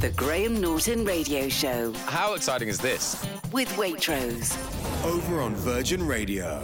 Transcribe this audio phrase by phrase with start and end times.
[0.00, 3.24] The Graham Norton Radio Show How exciting is this?
[3.52, 4.56] with Waitrose.
[5.04, 6.62] Over on Virgin Radio.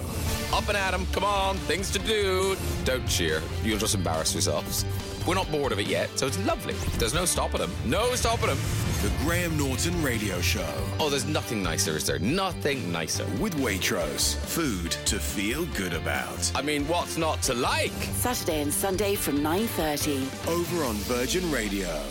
[0.53, 2.57] Up and at 'em, come on, things to do.
[2.85, 4.85] Don't cheer, you'll just embarrass yourselves.
[5.27, 6.75] We're not bored of it yet, so it's lovely.
[6.99, 7.71] There's no stopping them.
[7.85, 8.59] No stopping them.
[9.03, 10.69] The Graham Norton Radio Show.
[10.99, 12.19] Oh, there's nothing nicer, is there?
[12.19, 13.25] Nothing nicer.
[13.41, 14.35] With Waitrose.
[14.37, 16.51] Food to feel good about.
[16.57, 17.93] I mean, what's not to like?
[18.15, 20.27] Saturday and Sunday from 9.30.
[20.49, 22.03] Over on Virgin Radio.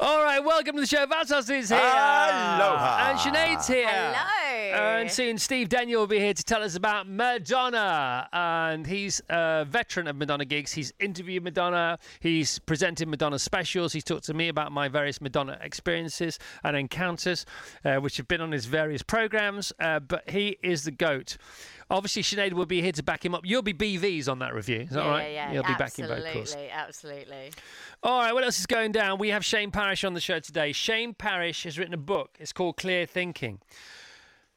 [0.00, 1.06] All right, welcome to the show.
[1.06, 1.78] Vassos is here.
[1.78, 3.10] Aloha.
[3.10, 3.86] And Sinead's here.
[3.88, 5.00] Hello.
[5.00, 8.28] And soon Steve Denyer will be here to tell us about Madonna.
[8.32, 10.72] And he's a veteran of Madonna gigs.
[10.72, 12.00] He's interviewed Madonna.
[12.18, 13.92] He's presented Madonna specials.
[13.92, 17.46] He's talked to me about my various Madonna experiences and encounters,
[17.84, 19.72] uh, which have been on his various programs.
[19.78, 21.36] Uh, but he is the GOAT.
[21.90, 23.42] Obviously, Sinead will be here to back him up.
[23.44, 24.80] You'll be BVs on that review.
[24.80, 25.22] Is that yeah, right?
[25.22, 25.52] yeah, yeah.
[25.52, 26.56] You'll be absolutely, backing vocals.
[26.72, 27.52] absolutely.
[28.02, 29.18] All right, what else is going down?
[29.18, 30.72] We have Shane Parrish on the show today.
[30.72, 32.36] Shane Parrish has written a book.
[32.38, 33.60] It's called Clear Thinking.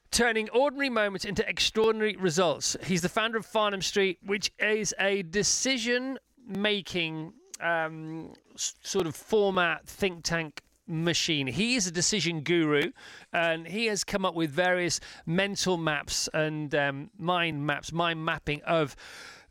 [0.10, 2.78] Turning ordinary moments into extraordinary results.
[2.86, 6.18] He's the founder of Farnam Street, which is a decision
[6.48, 11.48] making um, sort of format think tank machine.
[11.48, 12.92] He is a decision guru
[13.34, 18.62] and he has come up with various mental maps and um, mind maps, mind mapping
[18.64, 18.96] of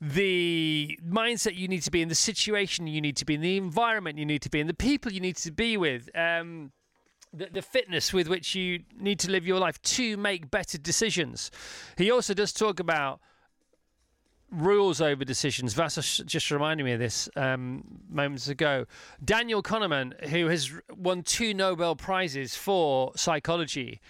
[0.01, 3.57] the mindset you need to be in, the situation you need to be in, the
[3.57, 6.09] environment you need to be in, the people you need to be with.
[6.15, 6.73] Um,
[7.33, 11.51] the, the fitness with which you need to live your life to make better decisions.
[11.99, 13.21] He also does talk about
[14.51, 15.75] rules over decisions.
[15.75, 18.87] Vassos just reminded me of this um, moments ago.
[19.25, 24.01] Daniel Kahneman, who has won two Nobel Prizes for psychology,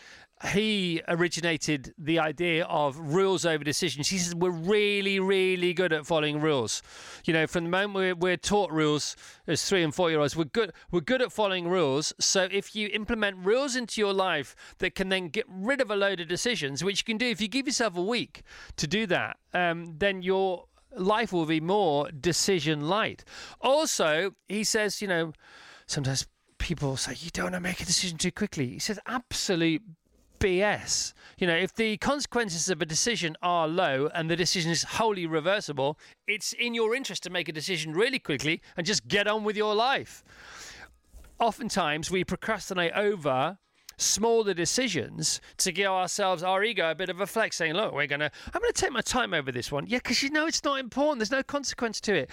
[0.52, 4.08] he originated the idea of rules over decisions.
[4.08, 6.82] He says we're really, really good at following rules.
[7.24, 9.16] You know, from the moment we're, we're taught rules
[9.46, 10.72] as three and four year olds, we're good.
[10.90, 12.12] We're good at following rules.
[12.20, 15.96] So if you implement rules into your life that can then get rid of a
[15.96, 18.42] load of decisions, which you can do if you give yourself a week
[18.76, 23.24] to do that, um, then your life will be more decision light.
[23.62, 25.32] Also, he says, you know,
[25.86, 26.26] sometimes
[26.58, 28.68] people say you don't want to make a decision too quickly.
[28.68, 29.82] He says absolute
[30.38, 31.12] BS.
[31.38, 35.26] You know, if the consequences of a decision are low and the decision is wholly
[35.26, 39.44] reversible, it's in your interest to make a decision really quickly and just get on
[39.44, 40.24] with your life.
[41.38, 43.58] Oftentimes, we procrastinate over
[43.98, 48.06] smaller decisions to give ourselves our ego a bit of a flex saying look we're
[48.06, 50.78] gonna i'm gonna take my time over this one yeah because you know it's not
[50.78, 52.30] important there's no consequence to it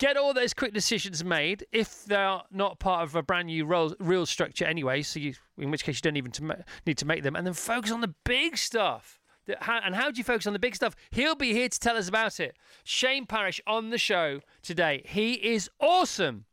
[0.00, 3.94] get all those quick decisions made if they're not part of a brand new role,
[4.00, 5.02] real structure anyway.
[5.02, 7.46] So you, in which case you don't even to ma- need to make them, and
[7.46, 9.20] then focus on the big stuff.
[9.60, 10.96] How- And how do you focus on the big stuff?
[11.10, 12.56] He'll be here to tell us about it.
[12.82, 15.02] Shane Parrish on the show today.
[15.06, 16.46] He is awesome.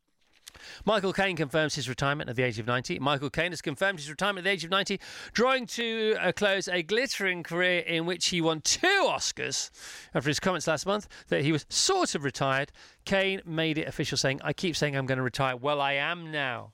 [0.85, 2.99] Michael Caine confirms his retirement at the age of 90.
[2.99, 4.99] Michael Caine has confirmed his retirement at the age of 90,
[5.33, 9.69] drawing to a close a glittering career in which he won two Oscars.
[10.13, 12.71] After his comments last month that he was sort of retired,
[13.05, 15.55] Caine made it official, saying, I keep saying I'm going to retire.
[15.55, 16.73] Well, I am now.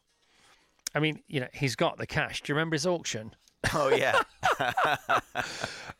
[0.96, 2.42] I mean, you know, he's got the cash.
[2.42, 3.34] Do you remember his auction?
[3.74, 4.22] Oh yeah.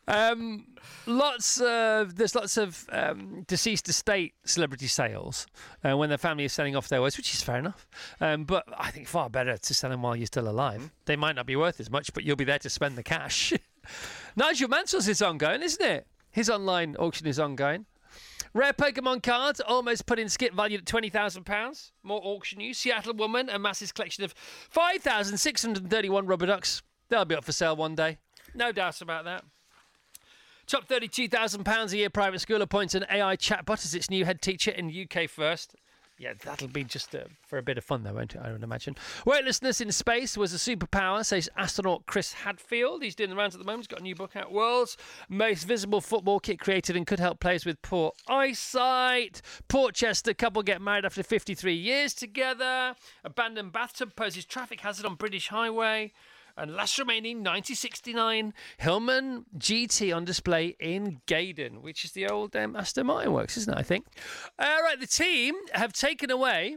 [0.06, 0.66] Um,
[1.06, 5.46] lots of there's lots of um, deceased estate celebrity sales
[5.82, 7.86] uh, when their family is selling off their wares, which is fair enough.
[8.20, 10.90] Um, but I think far better to sell them while you're still alive.
[11.06, 13.52] They might not be worth as much, but you'll be there to spend the cash.
[14.36, 16.06] Nigel Mansell's is ongoing, isn't it?
[16.30, 17.86] His online auction is ongoing.
[18.52, 21.92] Rare Pokemon cards almost put in skip valued at twenty thousand pounds.
[22.02, 22.78] More auction news.
[22.78, 26.82] Seattle woman amasses collection of five thousand six hundred thirty-one rubber ducks.
[27.08, 28.18] They'll be up for sale one day.
[28.54, 29.44] No doubts about that.
[30.66, 34.70] Top £32,000 a year private school appoints an AI chatbot as its new head teacher
[34.70, 35.76] in UK first.
[36.16, 38.40] Yeah, that'll be just uh, for a bit of fun, though, won't it?
[38.42, 38.94] I would imagine.
[39.26, 43.02] Weightlessness in space was a superpower, says astronaut Chris Hadfield.
[43.02, 43.82] He's doing the rounds at the moment.
[43.82, 44.52] He's got a new book out.
[44.52, 44.96] World's
[45.28, 49.42] most visible football kit created and could help players with poor eyesight.
[49.66, 52.94] Portchester couple get married after 53 years together.
[53.24, 56.12] Abandoned bathtub poses traffic hazard on British highway.
[56.56, 62.76] And last remaining 1969 Hillman GT on display in Gaydon, which is the old um,
[62.76, 63.78] Aston Martin works, isn't it?
[63.78, 64.06] I think.
[64.58, 66.76] All right, the team have taken away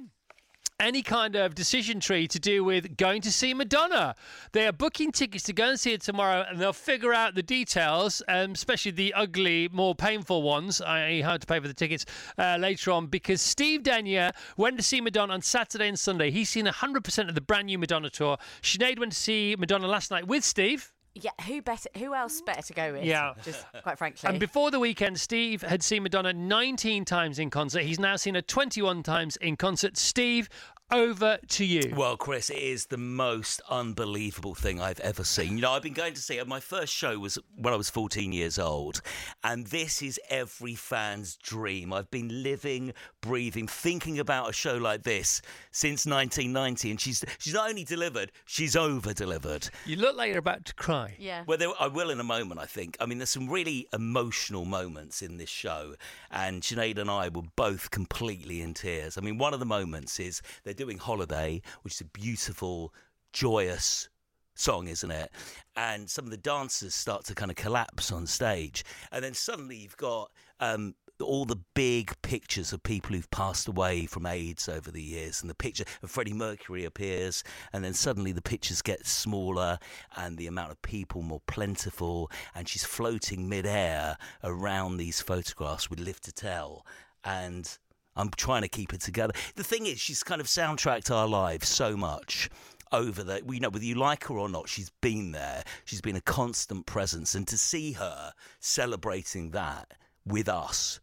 [0.80, 4.16] any kind of decision tree to do with going to see Madonna.
[4.52, 7.44] They are booking tickets to go and see it tomorrow, and they'll figure out the
[7.44, 12.06] details, um, especially the ugly, more painful ones, i.e., how to pay for the tickets
[12.38, 16.30] uh, later on, because Steve Denyer went to see Madonna on Saturday and Sunday.
[16.30, 18.38] He's seen 100% of the brand new Madonna tour.
[18.62, 20.94] Sinead went to see Madonna last night with Steve.
[21.22, 21.90] Yeah, who better?
[21.98, 22.46] Who else mm.
[22.46, 23.04] better to go with?
[23.04, 23.34] Yeah.
[23.44, 24.30] just quite frankly.
[24.30, 27.84] And before the weekend, Steve had seen Madonna 19 times in concert.
[27.84, 29.98] He's now seen her 21 times in concert.
[29.98, 30.50] Steve,
[30.92, 31.94] over to you.
[31.96, 35.56] Well, Chris, it is the most unbelievable thing I've ever seen.
[35.56, 36.48] You know, I've been going to see it.
[36.48, 39.02] My first show was when I was 14 years old,
[39.44, 41.92] and this is every fan's dream.
[41.92, 45.42] I've been living, breathing, thinking about a show like this
[45.72, 49.70] since 1990, and she's she's not only delivered, she's over delivered.
[49.86, 51.16] You look like you're about to cry.
[51.20, 51.44] yeah.
[51.46, 52.96] Well, there, I will in a moment, I think.
[53.02, 55.96] I mean, there's some really emotional moments in this show,
[56.32, 59.18] and Sinead and I were both completely in tears.
[59.18, 62.94] I mean, one of the moments is they're doing Holiday, which is a beautiful,
[63.34, 64.08] joyous
[64.56, 65.32] song, isn't it?
[65.76, 69.78] And some of the dancers start to kind of collapse on stage, and then suddenly
[69.78, 70.32] you've got.
[70.60, 75.42] Um, all the big pictures of people who've passed away from AIDS over the years,
[75.42, 79.80] and the picture of Freddie Mercury appears, and then suddenly the pictures get smaller,
[80.16, 86.00] and the amount of people more plentiful, and she's floating midair around these photographs with
[86.00, 86.86] Live to Tell,
[87.24, 87.80] and
[88.18, 89.34] I'm trying to keep it together.
[89.56, 92.50] The thing is, she's kind of soundtracked our lives so much
[92.94, 96.16] over the we know whether you like her or not she's been there she's been
[96.16, 98.32] a constant presence and to see her
[98.62, 99.94] celebrating that
[100.26, 101.02] with us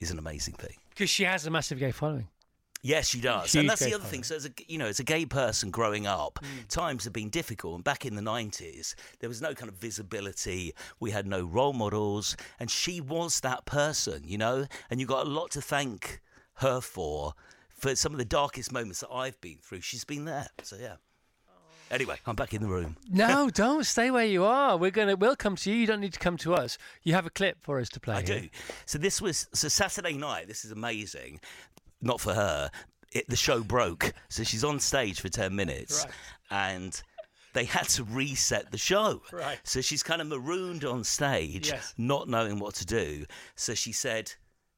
[0.00, 2.28] is an amazing thing Because she has a massive gay following.
[2.82, 4.22] Yes, she does, Huge and that's the other thing.
[4.24, 6.66] So, as a you know, as a gay person growing up, hmm.
[6.68, 7.76] times have been difficult.
[7.76, 10.74] And back in the nineties, there was no kind of visibility.
[11.00, 14.66] We had no role models, and she was that person, you know.
[14.90, 16.20] And you got a lot to thank
[16.56, 17.34] her for,
[17.68, 19.80] for some of the darkest moments that I've been through.
[19.82, 20.48] She's been there.
[20.62, 20.96] So yeah.
[21.90, 22.96] Anyway, I'm back in the room.
[23.10, 24.76] No, don't stay where you are.
[24.76, 25.16] We're gonna.
[25.16, 25.76] We'll come to you.
[25.76, 26.78] You don't need to come to us.
[27.02, 28.14] You have a clip for us to play.
[28.16, 28.40] I here.
[28.40, 28.48] do.
[28.86, 30.48] So this was so Saturday night.
[30.48, 31.40] This is amazing.
[32.00, 32.70] Not for her.
[33.12, 36.14] It, the show broke, so she's on stage for ten minutes, Right.
[36.80, 37.02] and
[37.52, 39.22] they had to reset the show.
[39.30, 39.58] Right.
[39.62, 41.94] So she's kind of marooned on stage, Yes.
[41.96, 43.26] not knowing what to do.
[43.56, 44.32] So she said.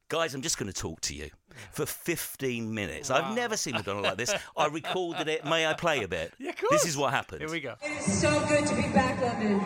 [0.09, 1.31] Guys, I'm just going to talk to you
[1.73, 3.11] for 15 minutes.
[3.11, 4.33] I've never seen Madonna like this.
[4.57, 5.45] I recorded it.
[5.45, 6.33] May I play a bit?
[6.39, 6.71] Yeah, of course.
[6.71, 7.41] This is what happened.
[7.41, 7.75] Here we go.
[7.83, 9.61] It is so good to be back, London.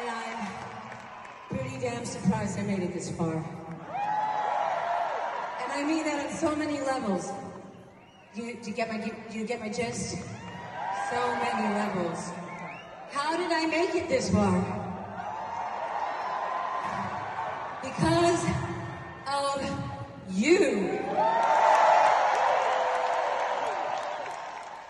[0.00, 3.36] And I'm pretty damn surprised I made it this far.
[5.62, 7.30] And I mean that on so many levels.
[8.34, 10.16] You, do you get my do you get my gist?
[11.10, 12.32] So many levels.
[13.12, 14.85] How did I make it this far?
[17.82, 18.44] Because
[19.26, 19.80] of
[20.30, 20.98] you.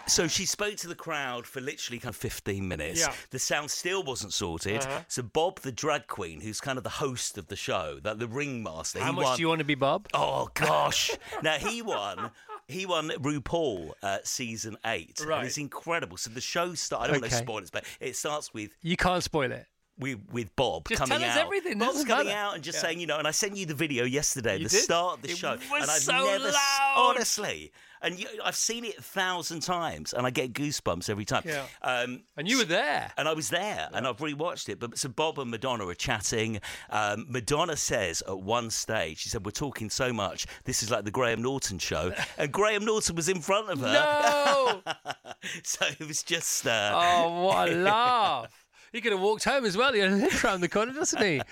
[0.09, 3.01] So she spoke to the crowd for literally kind of 15 minutes.
[3.01, 3.13] Yeah.
[3.31, 4.83] The sound still wasn't sorted.
[4.83, 5.01] Uh-huh.
[5.09, 8.29] So Bob, the drag queen, who's kind of the host of the show, that the
[8.29, 9.37] ringmaster, How he much won.
[9.37, 10.07] do you want to be, Bob?
[10.15, 11.11] Oh gosh!
[11.43, 12.31] now he won.
[12.69, 15.21] He won RuPaul uh, season eight.
[15.27, 15.39] Right.
[15.39, 16.17] And it's incredible.
[16.17, 17.05] So the show starts.
[17.05, 17.39] I don't want Okay.
[17.39, 19.67] to spoil it, but it starts with You can't spoil it.
[19.99, 21.45] With, with Bob Just coming tell us out.
[21.47, 22.39] everything, Bob's doesn't coming matter.
[22.39, 22.83] out and just Yeah.
[22.83, 24.83] saying, you know, and I sent you the video yesterday, You the did?
[24.83, 26.95] start of the It show, was and I've so never, s- loud.
[27.17, 31.43] honestly, and you, I've seen it a thousand times, and I get goosebumps every time.
[31.47, 31.65] Yeah.
[31.81, 33.11] Um, And you were there.
[33.17, 34.79] and I was there, and I've rewatched it.
[34.79, 36.61] But so Bob and Madonna are chatting.
[36.91, 40.47] Um, Madonna says at one stage, she said, "We're talking so much.
[40.65, 43.87] This is like the Graham Norton show," and Graham Norton was in front of her.
[43.87, 44.83] No.
[45.65, 46.67] so it was just.
[46.67, 48.66] Uh, oh, what a laugh!
[48.93, 49.93] He could have walked home as well.
[49.93, 51.41] He lives around the corner, doesn't he?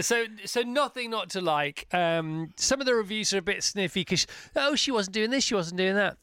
[0.00, 1.92] So, so nothing not to like.
[1.92, 5.42] Um, some of the reviews are a bit sniffy because oh, she wasn't doing this,
[5.42, 6.16] she wasn't doing that.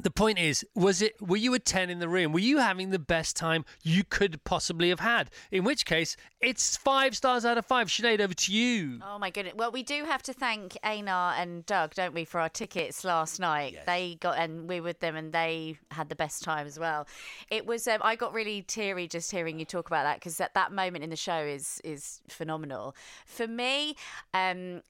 [0.00, 1.20] The point is, was it?
[1.22, 2.32] Were you a ten in the room?
[2.32, 5.30] Were you having the best time you could possibly have had?
[5.50, 7.88] In which case, it's five stars out of five.
[7.88, 9.00] Sinead, over to you.
[9.02, 9.54] Oh my goodness!
[9.56, 13.40] Well, we do have to thank Einar and Doug, don't we, for our tickets last
[13.40, 13.78] night?
[13.86, 17.06] They got and we were with them, and they had the best time as well.
[17.50, 17.88] It was.
[17.88, 21.04] Um, I got really teary just hearing you talk about that because that, that moment
[21.04, 22.94] in the show is is phenomenal.
[23.24, 23.96] For me,
[24.34, 24.82] um,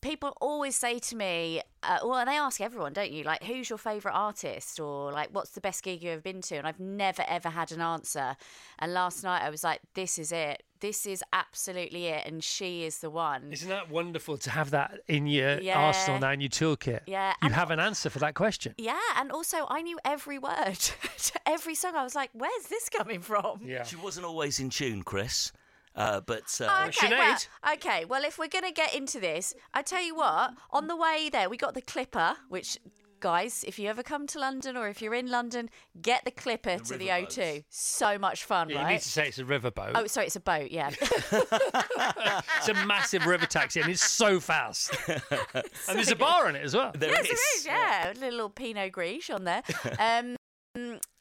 [0.00, 3.24] people always say to me, uh, well, they ask everyone, don't you?
[3.24, 4.78] Like, who's your favourite artist?
[4.80, 6.56] Or, like, what's the best gig you've ever been to?
[6.56, 8.36] And I've never, ever had an answer.
[8.78, 10.62] And last night I was like, this is it.
[10.80, 12.26] This is absolutely it.
[12.26, 13.52] And she is the one.
[13.52, 15.78] Isn't that wonderful to have that in your Yeah.
[15.78, 17.00] arsenal now in your toolkit?
[17.06, 18.74] Yeah, You and- have an answer for that question.
[18.78, 21.94] Yeah, and also I knew every word to every song.
[21.96, 23.84] I was like, "Where's this coming from?" Yeah.
[23.84, 25.52] She wasn't always in tune, Chris.
[25.94, 27.38] Uh, but uh, Oh, Okay, well,
[27.74, 28.04] okay.
[28.04, 30.54] Well, if we're going to get into this, I tell you what.
[30.70, 32.78] On the way there, we got the Clipper, which,
[33.20, 35.68] guys, if you ever come to London or if you're in London,
[36.00, 37.64] get the Clipper to the river O2.
[37.68, 39.92] So much fun, You need to say it's a riverboat.
[39.94, 40.70] Oh, sorry, it's a boat.
[40.70, 40.90] Yeah.
[42.58, 44.96] It's a massive river taxi and it's so fast.
[45.08, 45.20] and
[45.88, 46.92] there's a bar in it as well.
[46.96, 47.30] there yes, is.
[47.30, 47.66] it is.
[47.66, 49.62] Yeah, a little Pinot Grigio on there.
[49.98, 50.36] Um,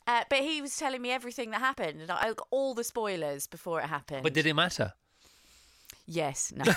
[0.07, 3.47] uh, but he was telling me everything that happened, and I got all the spoilers
[3.47, 4.23] before it happened.
[4.23, 4.93] But did it matter?
[6.11, 6.63] Yes, no.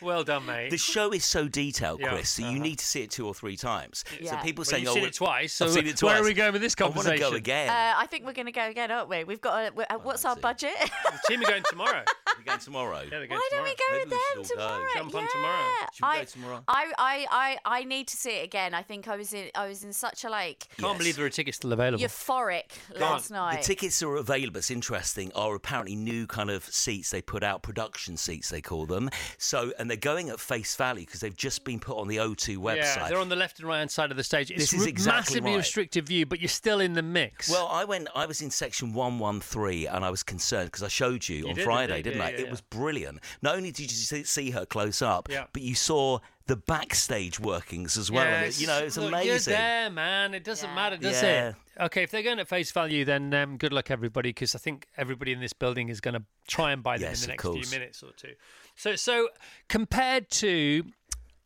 [0.00, 0.70] well done, mate.
[0.70, 3.34] The show is so detailed, Yeah, Chris, that you need to see it two or
[3.34, 4.04] three times.
[4.08, 4.42] So Yeah.
[4.42, 6.18] people Well, saying, you've "Oh, seen we- it twice, so I've seen it where are
[6.18, 6.28] twice.
[6.28, 7.30] we going with this I want to conversation?
[7.30, 7.68] go again.
[7.68, 9.24] Uh, I think we're going to go again, aren't we?
[9.24, 9.68] We've got.
[9.68, 10.74] A, we- uh, what's our budget?
[10.78, 12.02] the team are going tomorrow.
[12.38, 13.00] We're going tomorrow.
[13.00, 14.74] Yeah, they're going Why don't we go Maybe with we them should all go.
[14.74, 14.90] tomorrow?
[14.94, 15.28] Jump on yeah.
[15.32, 15.64] tomorrow.
[15.94, 16.64] Should we go I, tomorrow?
[16.68, 17.26] I, I,
[17.64, 18.74] I, I need to see it again.
[18.74, 19.48] I think I was in.
[19.54, 20.98] I was in such a like Can't Yes.
[20.98, 22.04] believe there are tickets still available.
[22.04, 22.64] euphoric
[22.98, 23.62] last night.
[23.62, 24.58] The tickets are available.
[24.58, 25.32] It's interesting.
[25.34, 29.10] Are apparently new kind of seats they put out, production seats they call them.
[29.38, 32.56] So, and they're going at face value because they've just been put on the O2
[32.58, 32.76] website.
[32.96, 34.50] Yeah, they're on the left and right hand side of the stage.
[34.50, 35.56] It's This is exactly massively right.
[35.58, 37.48] restricted view, but you're still in the mix.
[37.50, 38.08] Well, I went.
[38.14, 41.48] I was in section one one three, and I was concerned because I showed you,
[41.48, 42.04] on did Friday, indeed.
[42.10, 42.30] didn't Yeah, I?
[42.30, 43.20] yeah, it was brilliant.
[43.42, 47.96] Not only did you see, see her close up, but you saw the backstage workings
[47.98, 48.24] as well.
[48.24, 49.28] and it- you know, it's Look, amazing.
[49.52, 50.32] You're there, man.
[50.34, 50.74] It doesn't Yeah.
[50.74, 51.48] matter, does Yeah.
[51.48, 51.56] it?
[51.80, 54.86] Okay, if they're going at face value, then um, good luck, everybody, because I think
[54.96, 57.44] everybody in this building is going to try and buy them Yes, in the of
[57.54, 58.34] next few minutes or two.
[58.76, 59.28] So, so
[59.68, 60.84] compared to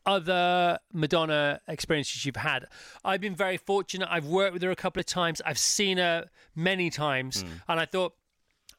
[0.07, 2.67] other Madonna experiences you've had,
[3.05, 4.09] I've been very fortunate.
[4.11, 5.41] I've worked with her a couple of times.
[5.45, 7.63] I've seen her many times, Mm.
[7.69, 8.15] and I thought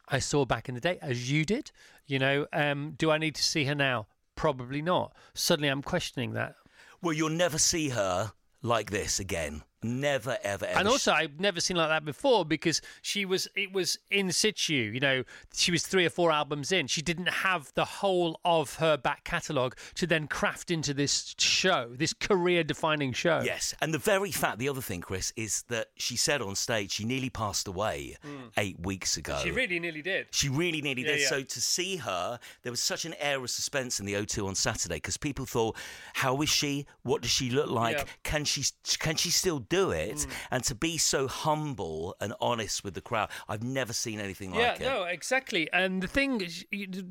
[0.08, 1.72] I saw back in the day, as you did.
[2.06, 4.08] You know, um, do I need to see her now?
[4.42, 5.14] Probably not.
[5.36, 6.56] Suddenly, I'm questioning that.
[7.00, 8.32] Well, you'll never see her
[8.64, 9.62] like this again.
[9.84, 10.80] Never, ever, ever.
[10.80, 14.74] And also, I've never seen like that before because she was, it was in situ.
[14.74, 15.24] You know,
[15.54, 16.86] she was three or four albums in.
[16.88, 21.92] She didn't have the whole of her back catalogue to then craft into this show,
[21.96, 23.42] this career-defining show.
[23.44, 26.92] Yes, and the very fact, the other thing, Chris, is that she said on stage
[26.92, 28.48] she nearly passed away hmm.
[28.58, 29.40] eight weeks ago.
[29.44, 30.28] She really nearly did.
[30.32, 31.22] She really nearly Yeah, did.
[31.22, 31.30] yeah.
[31.30, 34.56] So to see her, there was such an air of suspense in the O2 on
[34.56, 35.76] Saturday because people thought,
[36.14, 36.86] "How is she?
[37.02, 37.98] What does she look like?
[37.98, 38.04] Yeah.
[38.24, 38.64] Can she?
[39.00, 40.28] Can she still do it?" Mm.
[40.52, 44.62] And to be so humble and honest with the crowd, I've never seen anything yeah,
[44.62, 44.84] like it.
[44.84, 45.68] Yeah, no, exactly.
[45.74, 46.66] And the thing, is,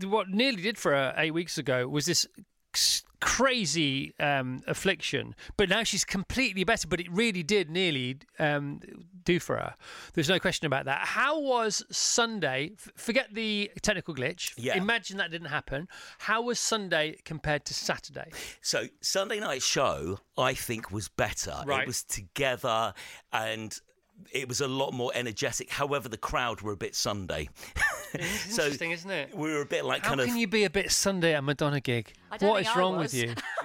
[0.05, 2.27] what nearly did for her eight weeks ago was this
[3.21, 6.89] crazy um, affliction, but now she's completely better.
[6.89, 8.81] But it really did nearly um,
[9.25, 9.75] do for her.
[10.15, 11.07] There's no question about that.
[11.07, 12.73] How was Sunday?
[12.75, 14.53] F- forget the technical glitch.
[14.57, 14.77] Yeah.
[14.77, 15.89] Imagine that didn't happen.
[16.19, 18.31] How was Sunday compared to Saturday?
[18.61, 21.63] So Sunday night show, I think, was better.
[21.67, 21.83] Right.
[21.83, 22.95] It was together
[23.33, 23.79] and.
[24.33, 25.71] It was a lot more energetic.
[25.71, 27.49] However, the crowd were a bit Sunday.
[28.15, 29.35] It's so interesting, isn't it?
[29.35, 31.43] we were a bit like How kind can you be a bit Sunday at a
[31.43, 32.13] Madonna gig?
[32.31, 33.13] I don't What think is I wrong was.
[33.13, 33.35] with you?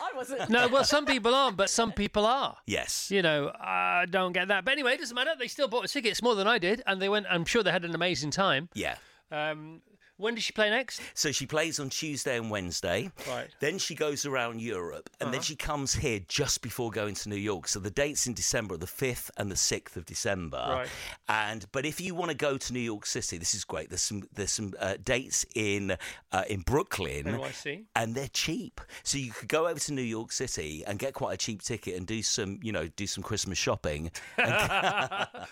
[0.00, 0.48] I wasn't.
[0.50, 2.56] No, well, some people aren't, but some people are.
[2.66, 3.10] Yes.
[3.10, 4.64] You know, I don't get that.
[4.64, 5.32] But anyway, it doesn't matter.
[5.38, 7.26] They still bought tickets more than I did, and they went.
[7.28, 8.68] I'm sure they had an amazing time.
[8.74, 8.96] Yeah.
[9.30, 9.80] Um,
[10.16, 11.00] when does she play next?
[11.14, 13.10] So she plays on Tuesday and Wednesday.
[13.28, 13.34] Right.
[13.34, 13.44] Uh-huh.
[13.60, 17.36] Then she goes around Europe, and then she comes here just before going to New
[17.36, 17.68] York.
[17.68, 20.64] So the dates in December are the fifth and the sixth of December.
[20.68, 20.88] Right.
[21.28, 23.88] And but if you want to go to New York City, this is great.
[23.90, 25.96] There's some there's some uh, dates in
[26.32, 27.24] uh, in Brooklyn.
[27.24, 27.84] NYC.
[27.96, 31.34] And they're cheap, so you could go over to New York City and get quite
[31.34, 34.10] a cheap ticket and do some, you know, do some Christmas shopping.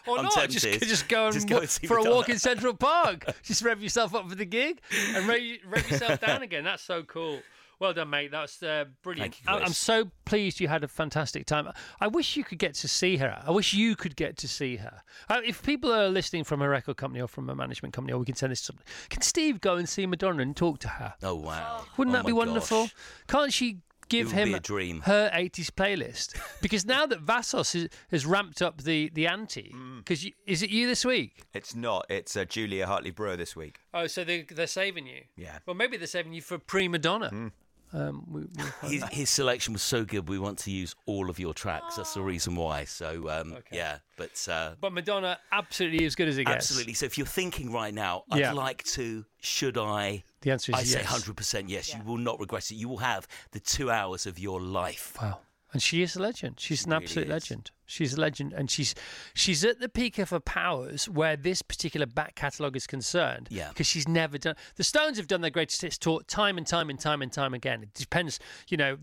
[0.07, 0.49] Or I'm not?
[0.49, 0.89] Just, tempted.
[0.89, 2.17] just go and Just go and see for a Madonna.
[2.17, 3.27] walk in Central Park.
[3.43, 4.81] just rev yourself up for the gig
[5.15, 6.63] and rev yourself down again.
[6.65, 7.41] That's so cool.
[7.81, 8.31] Well done, mate.
[8.31, 9.41] That's uh, brilliant.
[9.41, 11.69] You, I'm so pleased you had a fantastic time.
[12.01, 13.43] I wish you could get to see her.
[13.45, 15.03] I wish you could get to see her.
[15.29, 18.19] Uh, if people are listening from a record company or from a management company, or
[18.21, 20.89] we can send this to somebody, can Steve go and see Madonna and talk to
[20.89, 21.15] her?
[21.25, 21.85] Oh wow!
[21.97, 22.83] Wouldn't Oh, that be wonderful?
[22.83, 22.95] gosh.
[23.27, 23.79] Can't she
[24.13, 26.37] give him her 80s playlist?
[26.61, 29.99] Because now that Vassos has, has ramped up the, the ante, Mm.
[29.99, 31.43] because is it you this week?
[31.55, 32.07] It's not.
[32.09, 33.79] It's uh, Julia Hartley Brewer this week.
[33.95, 35.23] Oh, so they, they're saving you?
[35.37, 35.59] Yeah.
[35.67, 37.31] Well, maybe they're saving you for pre Madonna.
[37.31, 37.53] Mm.
[37.93, 40.29] Um, we, we'll His, his selection was so good.
[40.29, 41.97] We want to use all of your tracks.
[41.97, 42.85] That's the reason why.
[42.85, 46.57] So um, yeah, but uh, But Madonna, absolutely as good as it gets.
[46.57, 46.95] absolutely.
[46.95, 48.53] So if you're thinking right now, I'd Yeah.
[48.53, 49.25] like to.
[49.41, 50.25] Should I?
[50.41, 51.95] The answer is yes I say hundred percent yes.
[51.95, 52.77] You will not regret it.
[52.77, 55.17] You will have the two hours of your life.
[55.21, 55.41] Wow.
[55.73, 56.61] And she is a legend.
[56.61, 57.31] She's an really absolute is.
[57.31, 57.71] legend.
[57.93, 58.95] She's a legend, and she's
[59.35, 63.49] she's at the peak of her powers where this particular back catalogue is concerned.
[63.51, 63.69] Yeah.
[63.69, 64.57] because she's never done.
[64.77, 67.53] The Stones have done their greatest hits tour time and time and time and time
[67.55, 67.83] again.
[67.83, 68.97] It depends, you know,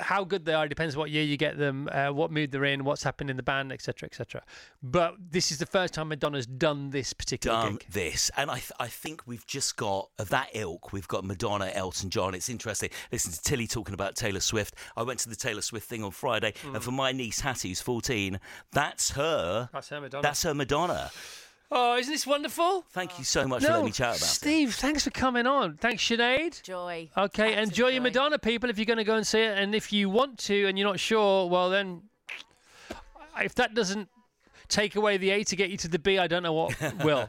[0.00, 0.66] how good they are.
[0.68, 3.42] Depends what year you get them, uh, what mood they're in, what's happened in the
[3.42, 4.42] band, etc., etc.
[4.82, 7.86] But this is the first time Madonna's done this particular done gig.
[7.90, 10.92] this, and I, th- I think we've just got of that ilk.
[10.92, 12.34] We've got Madonna, Elton John.
[12.34, 12.90] It's interesting.
[13.12, 14.74] Listen to Tilly talking about Taylor Swift.
[14.96, 17.80] I went to the Taylor Swift thing on Friday, and for my niece Hattie, who's
[17.80, 18.40] fourteen,
[18.72, 19.68] that's her.
[19.72, 20.22] That's her Madonna.
[20.22, 21.10] That's her Madonna.
[21.70, 22.84] Oh, isn't this wonderful?
[22.90, 24.24] Thank you so much for letting me chat about it.
[24.24, 25.76] Steve, thanks for coming on.
[25.78, 26.62] Thanks, Sinead.
[26.62, 27.10] Joy.
[27.16, 28.02] Okay, Thanks, enjoy your enjoy.
[28.04, 29.58] Madonna, people, if you're going to go and see it.
[29.58, 32.02] And if you want to and you're not sure, well, then
[33.42, 34.08] if that doesn't
[34.68, 37.28] take away the A to get you to the B, I don't know what will.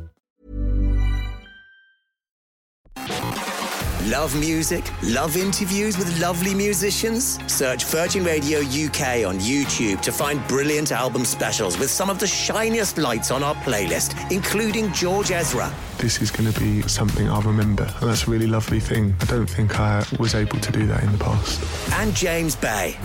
[4.05, 4.91] Love music?
[5.03, 7.37] Love interviews with lovely musicians?
[7.45, 12.25] Search Virgin Radio UK on YouTube to find brilliant album specials with some of the
[12.25, 15.71] shiniest lights on our playlist, including George Ezra.
[15.99, 19.13] This is going to be something I'll remember, and that's a really lovely thing.
[19.21, 21.61] I don't think I was able to do that in the past.
[21.93, 22.97] And James Bay.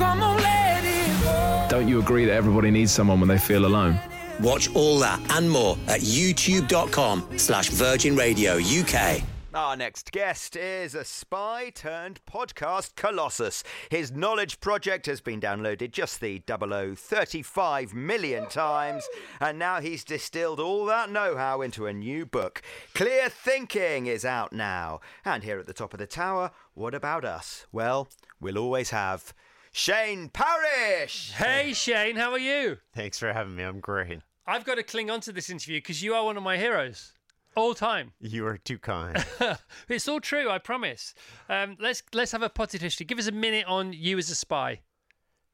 [1.68, 4.00] Don't you agree that everybody needs someone when they feel alone?
[4.40, 9.22] Watch all that and more at youtube.com slash Virgin Radio UK.
[9.56, 13.64] Our next guest is a spy turned podcast colossus.
[13.90, 19.08] His knowledge project has been downloaded just the 0035 million times,
[19.40, 22.60] and now he's distilled all that know how into a new book.
[22.92, 25.00] Clear Thinking is out now.
[25.24, 27.64] And here at the top of the tower, what about us?
[27.72, 28.08] Well,
[28.38, 29.32] we'll always have
[29.72, 31.32] Shane Parrish.
[31.32, 32.76] hey, Shane, how are you?
[32.94, 33.62] Thanks for having me.
[33.62, 34.18] I'm great.
[34.46, 37.14] I've got to cling on to this interview because you are one of my heroes.
[37.56, 38.12] All time.
[38.20, 39.24] You are too kind.
[39.88, 41.14] it's all true, I promise.
[41.48, 43.06] Um, let's let's have a potted history.
[43.06, 44.80] Give us a minute on you as a spy.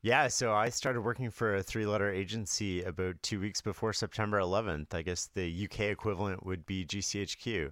[0.02, 4.40] yeah, so I started working for a three letter agency about two weeks before September
[4.40, 4.92] 11th.
[4.94, 7.70] I guess the UK equivalent would be GCHQ.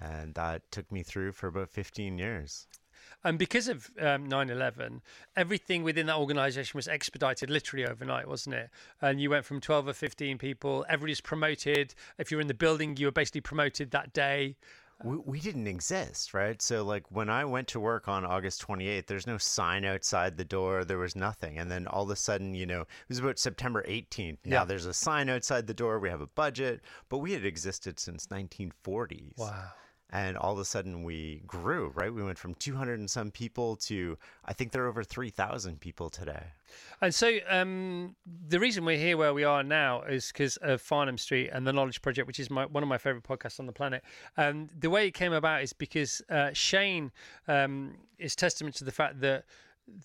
[0.00, 2.68] And that took me through for about 15 years.
[3.26, 5.00] And because of um, 9/11,
[5.36, 8.70] everything within that organisation was expedited literally overnight, wasn't it?
[9.02, 10.86] And you went from 12 or 15 people.
[10.88, 11.94] Everybody's promoted.
[12.18, 14.54] If you're in the building, you were basically promoted that day.
[15.04, 16.62] We, we didn't exist, right?
[16.62, 20.44] So, like, when I went to work on August 28th, there's no sign outside the
[20.44, 20.84] door.
[20.84, 21.58] There was nothing.
[21.58, 24.38] And then all of a sudden, you know, it was about September 18th.
[24.46, 24.64] Now Yeah.
[24.64, 25.98] there's a sign outside the door.
[25.98, 29.36] We have a budget, but we had existed since 1940s.
[29.36, 29.64] Wow.
[30.10, 32.14] And all of a sudden, we grew, right?
[32.14, 36.10] We went from 200 and some people to, I think there are over 3,000 people
[36.10, 36.44] today.
[37.00, 38.14] And so um,
[38.48, 41.72] the reason we're here where we are now is because of Farnam Street and the
[41.72, 44.04] Knowledge Project, which is my, one of my favourite podcasts on the planet.
[44.36, 47.10] and the way it came about is because uh, Shane
[47.48, 49.44] um, is testament to the fact that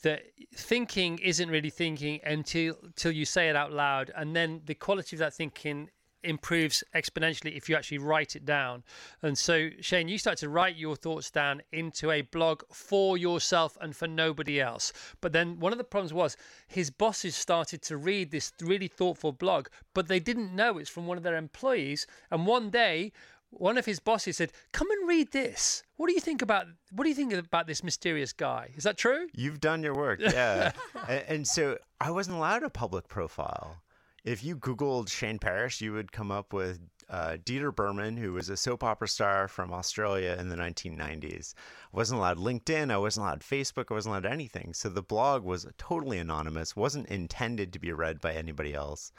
[0.03, 4.75] that thinking isn't really thinking until till you say it out loud, and then the
[4.75, 5.89] quality of that thinking
[6.23, 8.83] improves exponentially if you actually write it down.
[9.21, 13.77] And so, Shane, you start to write your thoughts down into a blog for yourself
[13.81, 14.93] and for nobody else.
[15.21, 19.31] But then one of the problems was his bosses started to read this really thoughtful
[19.31, 22.07] blog, but they didn't know it's from one of their employees.
[22.29, 23.11] And one day,
[23.51, 25.83] one of his bosses said, "Come and read this.
[25.97, 28.71] What do you think about what do you think about this mysterious guy?
[28.75, 30.71] Is that true?" You've done your work, yeah.
[31.07, 33.81] and, and so I wasn't allowed a public profile.
[34.23, 36.79] If you Googled Shane Parrish, you would come up with
[37.09, 41.55] uh, Dieter Berman, who was a soap opera star from Australia in the 1990s.
[41.55, 44.75] I wasn't allowed LinkedIn, I wasn't allowed Facebook, I wasn't allowed anything.
[44.75, 49.11] So the blog was totally anonymous, wasn't intended to be read by anybody else.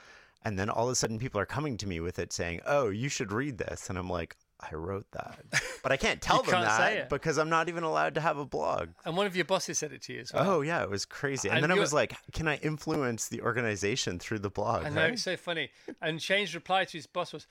[0.45, 2.89] And then all of a sudden, people are coming to me with it saying, Oh,
[2.89, 3.89] you should read this.
[3.89, 5.41] And I'm like, I wrote that.
[5.83, 8.45] But I can't tell them can't that because I'm not even allowed to have a
[8.45, 8.91] blog.
[9.05, 10.51] And one of your bosses said it to you as well.
[10.51, 11.49] Oh yeah, it was crazy.
[11.49, 14.91] And, And then I was like, "Can I influence the organization through the blog?" I
[14.91, 15.13] know right?
[15.13, 15.71] it's so funny.
[16.01, 17.47] And Shane's reply to his boss was,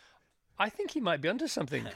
[0.60, 1.88] "I think he might be onto something."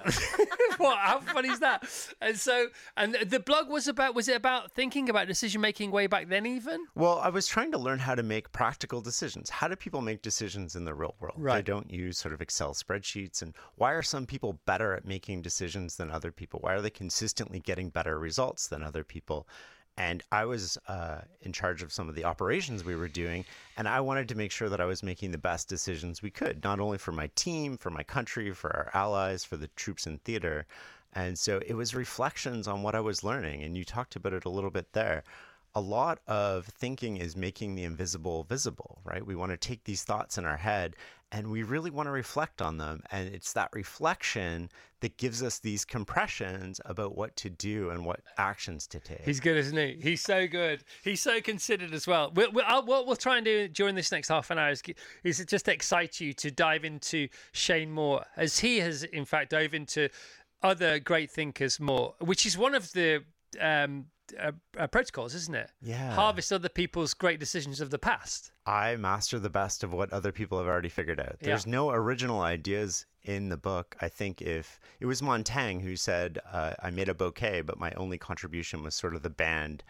[0.78, 0.98] what?
[0.98, 1.84] How funny is that?
[2.20, 6.06] And so, and the blog was about was it about thinking about decision making way
[6.06, 6.86] back then even?
[6.94, 9.50] Well, I was trying to learn how to make practical decisions.
[9.50, 11.36] How do people make decisions in the real world?
[11.58, 13.42] They don't use sort of Excel spreadsheets.
[13.42, 16.60] And why are some people better at making decisions than other people?
[16.60, 19.46] Why are they consistently getting better results than other people?
[20.06, 23.44] And I was uh, in charge of some of the operations we were doing,
[23.76, 26.64] and I wanted to make sure that I was making the best decisions we could,
[26.64, 30.16] not only for my team, for my country, for our allies, for the troops in
[30.18, 30.64] theater.
[31.12, 34.46] And so it was reflections on what I was learning, and you talked about it
[34.46, 35.22] a little bit there.
[35.74, 39.24] a lot of thinking is making the invisible visible, right?
[39.24, 40.96] We want to take these thoughts in our head
[41.32, 43.02] and we really want to reflect on them.
[43.10, 48.20] And it's that reflection that gives us these compressions about what to do and what
[48.36, 49.22] actions to take.
[49.22, 49.98] He's good, isn't he?
[50.02, 50.84] He's so good.
[51.02, 52.32] He's so considered as well.
[52.34, 54.82] We'll, we'll, what we'll try and do during this next half an hour is,
[55.24, 59.72] is just excite you to dive into Shane more, as he has, in fact, dove
[59.72, 60.08] into
[60.62, 63.24] other great thinkers more, which is one of the
[63.58, 64.06] um,
[64.38, 65.70] uh, uh, protocols, isn't it?
[65.80, 66.12] Yeah.
[66.12, 68.52] Harvest other people's great decisions of the past.
[68.70, 71.38] I master the best of what other people have already figured out.
[71.40, 71.48] Yeah.
[71.48, 73.96] There's no original ideas in the book.
[74.00, 77.90] I think if it was Montaigne who said, uh, I made a bouquet, but my
[77.96, 79.82] only contribution was sort of the band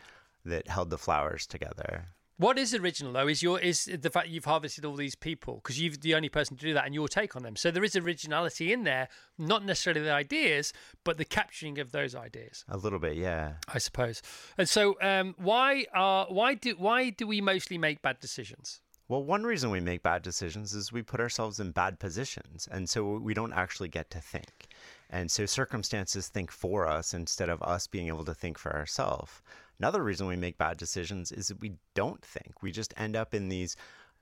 [0.47, 2.07] that held the flowers together.
[2.41, 5.79] What is original though is your is the fact you've harvested all these people because
[5.79, 7.55] you're the only person to do that and your take on them.
[7.55, 10.73] So there is originality in there, not necessarily the ideas,
[11.05, 12.65] but the capturing of those ideas.
[12.67, 13.57] A little bit, yeah.
[13.69, 14.23] I suppose.
[14.57, 18.81] And so, um, why are why do why do we mostly make bad decisions?
[19.11, 22.67] Well, one reason we make bad decisions is we put ourselves in bad positions.
[22.71, 24.69] And so we don't actually get to think.
[25.11, 29.43] And so circumstances think for us instead of us being able to think for ourselves.
[29.81, 32.63] Another reason we make bad decisions is that we don't think.
[32.63, 33.77] We just end up in these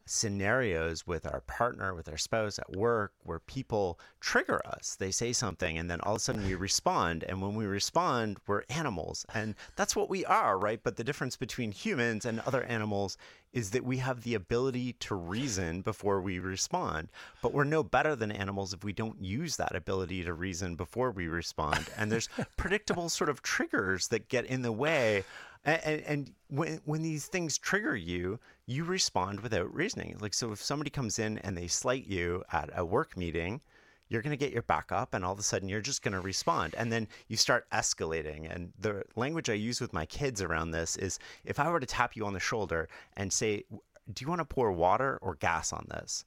[0.09, 4.97] scenarios with our partner, with our spouse at work, where people trigger us.
[4.99, 7.25] They say something, and then all of a sudden we respond.
[7.25, 9.27] And when we respond, we're animals.
[9.35, 10.81] And that's what we are, right?
[10.83, 13.19] But the difference between humans and other animals
[13.53, 17.09] is that we have the ability to reason before we respond.
[17.43, 21.11] But we're no better than animals if we don't use that ability to reason before
[21.11, 21.89] we respond.
[21.97, 25.25] And there's predictable sort of triggers that get in the way.
[25.69, 30.17] And, and, when, when these things trigger you, you respond without reasoning.
[30.19, 33.61] Like, so if somebody comes in and they slight you at a work meeting,
[34.09, 36.15] you're going to get your back up and all of a sudden you're just going
[36.15, 36.75] to respond.
[36.79, 38.51] And then you start escalating.
[38.51, 41.87] And the language i use with my kids around this is if i were to
[41.87, 43.65] tap you on the shoulder and say
[44.13, 46.25] do you want to pour water or gas on this?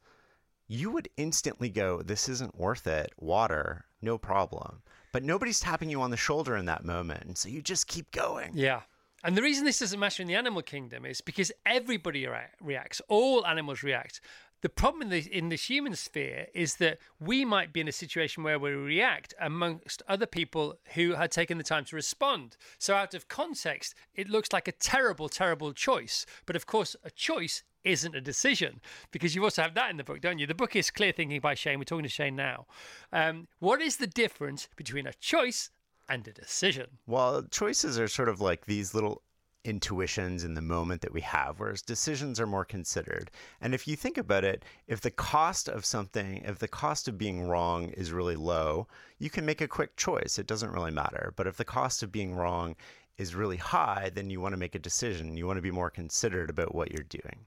[0.68, 3.12] You would instantly go this isn't worth it.
[3.18, 4.82] Water no problem.
[5.12, 7.24] But nobody's tapping you on the shoulder in that moment.
[7.26, 8.52] And so you just keep going.
[8.54, 8.82] Yeah.
[9.24, 13.02] And the reason this doesn't matter in the animal kingdom is because everybody rea- reacts.
[13.08, 14.20] All animals react.
[14.62, 17.92] The problem in the in the human sphere is that we might be in a
[17.92, 22.58] situation where we react amongst other people who had taken the time to respond.
[22.78, 26.28] So out of context, it looks like a terrible, terrible choice.
[26.46, 28.80] But of course, a choice isn't a decision
[29.10, 30.46] because you also have that in the book, don't you?
[30.46, 31.80] The book is Clear Thinking by Shane.
[31.80, 32.68] We're talking to Shane now.
[33.12, 35.72] Um, what is the difference between a choice
[36.12, 36.88] and a decision?
[37.08, 39.22] Well, choices are sort of like these little
[39.64, 43.30] intuitions in the moment that we have, whereas decisions are more considered.
[43.62, 47.18] And if you think about it, if the cost of something, if the cost of
[47.18, 48.88] being wrong is really low,
[49.20, 50.40] you can make a quick choice.
[50.40, 51.34] It doesn't really matter.
[51.36, 52.76] But if the cost of being wrong
[53.18, 55.38] is really high, then you want to make a decision.
[55.38, 57.46] You want to be more considered about what you're doing.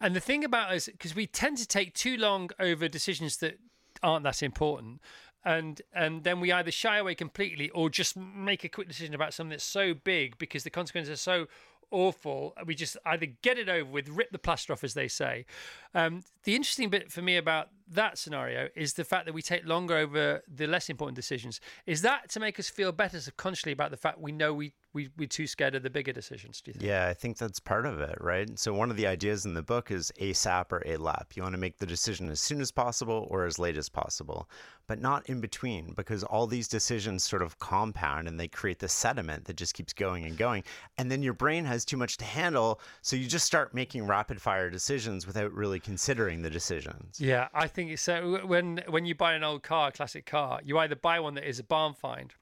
[0.00, 3.58] And the thing about us, because we tend to take too long over decisions that
[4.02, 5.00] aren't that important,
[5.44, 9.34] and and then we either shy away completely or just make a quick decision about
[9.34, 11.46] something that's so big because the consequences are so
[11.90, 12.54] awful.
[12.66, 15.46] We just either get it over with, rip the plaster off, as they say.
[15.94, 19.66] Um, the interesting bit for me about that scenario is the fact that we take
[19.66, 21.60] longer over the less important decisions.
[21.86, 25.10] Is that to make us feel better subconsciously about the fact we know we, we,
[25.18, 26.60] we're too scared of the bigger decisions?
[26.60, 26.84] Do you think?
[26.84, 28.58] Yeah, I think that's part of it, right?
[28.58, 31.36] So one of the ideas in the book is ASAP or ALAP.
[31.36, 34.48] You want to make the decision as soon as possible or as late as possible,
[34.86, 38.92] but not in between because all these decisions sort of compound and they create this
[38.92, 40.62] sediment that just keeps going and going.
[40.96, 44.40] And then your brain has too much to handle, so you just start making rapid
[44.40, 47.20] fire decisions without really considering the decisions.
[47.20, 48.46] Yeah, I think so.
[48.46, 51.48] When when you buy an old car, a classic car, you either buy one that
[51.48, 52.32] is a barn find,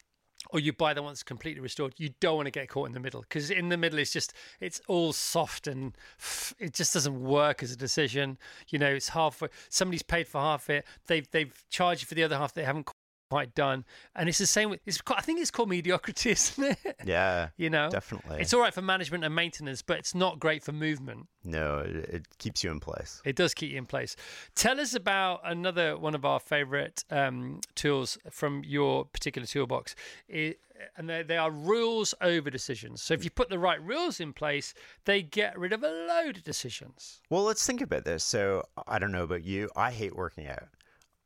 [0.53, 1.95] or you buy the one that's completely restored.
[1.97, 4.33] You don't want to get caught in the middle because in the middle it's just
[4.61, 5.97] it's all soft and
[6.59, 8.39] it just doesn't work as a decision.
[8.69, 9.43] You know, it's half.
[9.69, 10.85] Somebody's paid for half it.
[11.07, 12.87] They've they've charged you for the other half they haven't
[13.33, 13.83] quite done,
[14.15, 14.69] and it's the same.
[14.69, 16.97] with It's I think it's called mediocrity, isn't it?
[17.03, 18.43] Yeah, You know, definitely.
[18.43, 21.29] It's all right for management and maintenance, but it's not great for movement.
[21.43, 23.23] No, it, it keeps you in place.
[23.25, 24.17] It does keep you in place.
[24.55, 29.95] Tell us about another one of our favorite um, tools from your particular toolbox.
[30.29, 30.61] It,
[30.99, 33.01] and they, they are rules over decisions.
[33.03, 34.75] So if you put the right rules in place,
[35.07, 37.23] they get rid of a load of decisions.
[37.31, 38.25] Well, let's think about this.
[38.25, 39.71] So I don't know about you.
[39.75, 40.69] I hate working out.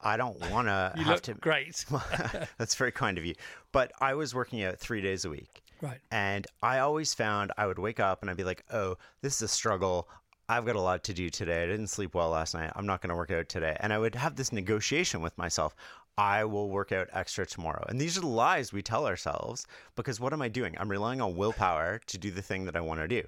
[0.01, 1.35] I don't want to You have look to.
[1.41, 1.85] great.
[2.59, 3.35] That's very kind of you.
[3.73, 5.63] But I was working out three days a week.
[5.81, 5.99] Right.
[6.11, 9.43] And I always found I would wake up and I'd be like, oh, this is
[9.43, 10.09] a struggle.
[10.49, 11.65] I've got a lot to do today.
[11.65, 12.73] I didn't sleep well last night.
[12.77, 13.77] I'm not going to work out today.
[13.81, 15.75] And I would have this negotiation with myself.
[16.19, 17.85] I will work out extra tomorrow.
[17.89, 20.75] And these are the lies we tell ourselves because what am I doing?
[20.79, 23.23] I'm relying on willpower to do the thing that I want to do.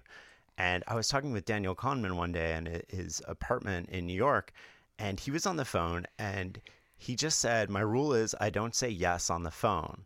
[0.56, 4.52] And I was talking with Daniel Kahneman one day in his apartment in New York,
[4.98, 6.60] and he was on the phone and
[6.96, 10.04] he just said, My rule is I don't say yes on the phone.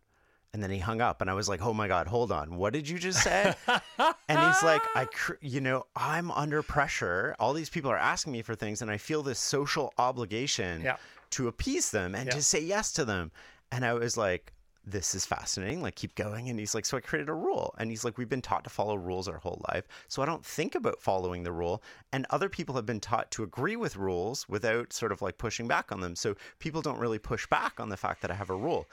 [0.55, 2.75] And then he hung up, and I was like, "Oh my god, hold on, what
[2.75, 3.55] did you just say?"
[3.97, 7.35] and he's like, "I, cr- you know, I'm under pressure.
[7.41, 10.99] All these people are asking me for things, and I feel this social obligation Yeah.
[11.31, 12.35] to appease them and Yeah.
[12.35, 13.31] to say yes to them."
[13.71, 14.53] And I was like,
[14.85, 15.81] "This is fascinating.
[15.83, 18.29] Like, keep going." And he's like, "So I created a rule." And he's like, "We've
[18.29, 21.53] been taught to follow rules our whole life, so I don't think about following the
[21.53, 25.39] rule." And other people have been taught to agree with rules without sort of like
[25.39, 26.17] pushing back on them.
[26.17, 28.89] So people don't really push back on the fact that I have a rule.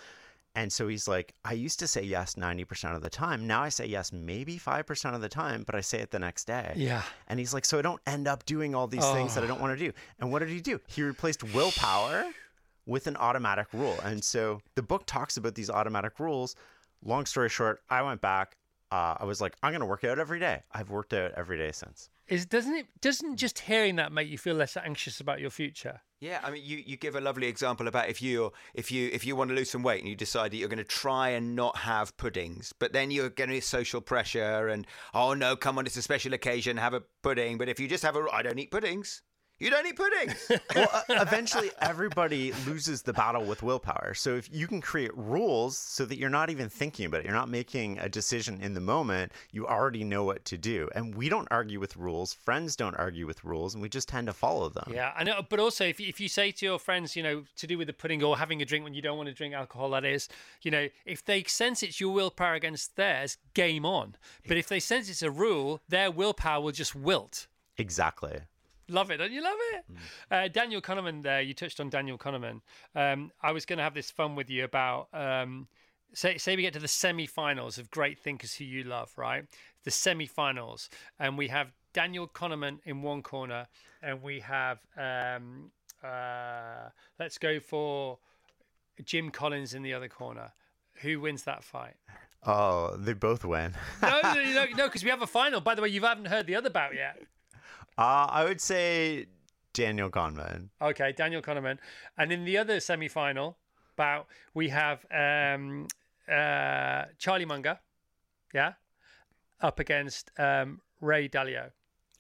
[0.56, 3.46] And so he's like, I used to say yes 90% of the time.
[3.46, 6.46] Now I say yes maybe 5% of the time, but I say it the next
[6.48, 6.74] day.
[6.76, 7.04] Yeah.
[7.28, 9.48] And he's like, so I don't end up doing all these things that I Oh.
[9.50, 9.94] don't want to do.
[10.20, 10.82] And what did he do?
[10.88, 12.26] He replaced willpower
[12.90, 13.98] with an automatic rule.
[14.04, 16.56] And so the book talks about these automatic rules.
[17.04, 18.58] Long story short, I went back.
[18.92, 20.64] Uh, I was like, I'm going to work out every day.
[20.72, 22.10] I've worked out every day since.
[22.28, 26.02] Is doesn't it doesn't just hearing that make you feel less anxious about your future?
[26.20, 29.26] Yeah, I mean, you, you give a lovely example about if you if you if
[29.26, 31.56] you want to lose some weight and you decide that you're going to try and
[31.56, 35.98] not have puddings, but then you're getting social pressure and oh no, come on, it's
[35.98, 37.58] a special occasion, have a pudding.
[37.58, 39.22] But if you just have a, I don't eat puddings.
[39.60, 40.52] You don't eat puddings.
[40.76, 44.14] well, uh, eventually everybody loses the battle with willpower.
[44.14, 47.36] So if you can create rules so that you're not even thinking about it, you're
[47.36, 50.90] not making a decision in the moment, you already know what to do.
[50.96, 52.34] And we don't argue with rules.
[52.34, 54.92] Friends don't argue with rules, and we just tend to follow them.
[54.94, 55.42] Yeah, I know.
[55.48, 57.94] But also, if if you say to your friends, you know, to do with the
[57.94, 60.30] pudding or having a drink when you don't want to drink alcohol, that is,
[60.62, 64.16] you know, if they sense it's your willpower against theirs, game on.
[64.48, 67.48] But if they sense it's a rule, their willpower will just wilt.
[67.78, 68.42] Exactly.
[68.90, 69.86] Love it, don't you love it?
[70.32, 72.62] Uh, Daniel Kahneman, there, you touched on Daniel Kahneman.
[72.96, 75.68] Um, I was going to have this fun with you about, um,
[76.14, 79.46] say, say we get to the semi finals of great thinkers who you love, right?
[79.84, 80.90] The semi finals.
[81.20, 83.68] And we have Daniel Kahneman in one corner,
[84.02, 85.72] and we have, um,
[86.04, 88.20] uh, let's go for
[89.04, 90.52] Jim Collins in the other corner.
[91.02, 91.96] Who wins that fight?
[92.46, 93.74] Oh, they both win.
[94.02, 95.62] No, no, no, no, because we have a final.
[95.62, 97.22] By the way, you haven't heard the other bout yet.
[98.00, 99.26] Uh, I would say
[99.74, 100.70] Daniel Kahneman.
[100.82, 101.80] Okay, Daniel Kahneman.
[102.18, 103.58] And in the other semi final
[103.98, 105.86] bout, we have um,
[106.32, 107.78] uh, Charlie Munger,
[108.54, 108.74] yeah,
[109.60, 111.72] up against um, Ray Dalio.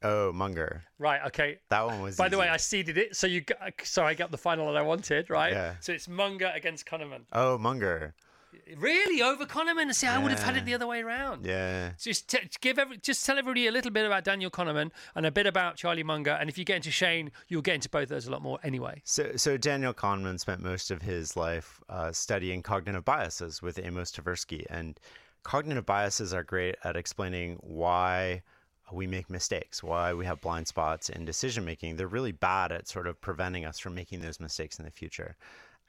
[0.03, 0.83] Oh, Munger.
[0.97, 1.59] Right, okay.
[1.69, 2.17] That one was.
[2.17, 2.49] By the way.
[2.49, 5.53] I seeded it, so you got, so I got the final that I wanted, right?
[5.53, 5.75] Yeah.
[5.79, 7.21] So it's Munger against Kahneman.
[7.31, 8.15] Oh, Munger.
[8.77, 9.93] Really, over Kahneman?
[9.93, 11.45] See, I would have had it the other way around.
[11.45, 11.91] Yeah.
[11.99, 15.31] Just t- give every, just tell everybody a little bit about Daniel Kahneman and a
[15.31, 16.31] bit about Charlie Munger.
[16.31, 18.59] And if you get into Shane, you'll get into both of those a lot more
[18.63, 19.01] anyway.
[19.05, 24.11] So, so Daniel Kahneman spent most of his life uh, studying cognitive biases with Amos
[24.11, 24.99] Tversky, and
[25.43, 28.41] cognitive biases are great at explaining why
[28.91, 31.95] we make mistakes, why we have blind spots in decision making.
[31.95, 35.35] They're really bad at sort of preventing us from making those mistakes in the future.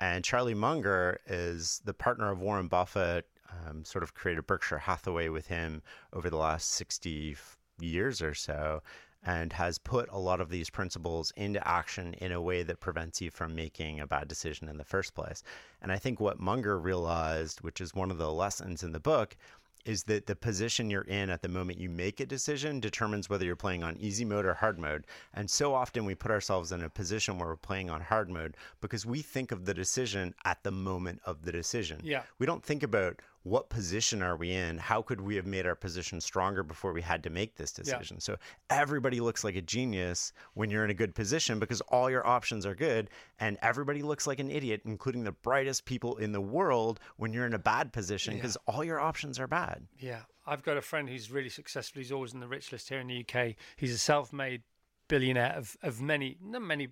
[0.00, 3.26] And Charlie Munger is the partner of Warren Buffett,
[3.68, 5.82] um, sort of created Berkshire Hathaway with him
[6.12, 7.36] over the last 60
[7.80, 8.82] years or so,
[9.22, 13.20] and has put a lot of these principles into action in a way that prevents
[13.20, 15.42] you from making a bad decision in the first place.
[15.82, 19.36] And I think what Munger realized, which is one of the lessons in the book,
[19.85, 23.45] is that the position you're in at the moment you make a decision determines whether
[23.45, 25.07] you're playing on easy mode or hard mode.
[25.35, 28.57] And so often we put ourselves in a position where we're playing on hard mode
[28.81, 32.01] because we think of the decision at the moment of the decision.
[32.03, 32.23] Yeah.
[32.38, 34.76] We don't think about what position are we in?
[34.79, 37.85] How could we have made our position stronger before we had to make this Yeah.
[37.85, 38.20] decision?
[38.20, 38.37] So
[38.68, 42.66] everybody looks like a genius when you're in a good position because all your options
[42.66, 47.00] are good, and everybody looks like an idiot, including the brightest people in the world,
[47.16, 48.38] when you're in a bad position Yeah.
[48.42, 49.87] because all your options are bad.
[49.98, 52.00] Yeah, I've got a friend who's really successful.
[52.00, 53.57] He's always in the rich list here in the UK.
[53.76, 54.62] He's a self-made
[55.09, 56.88] billionaire of, of many, not many,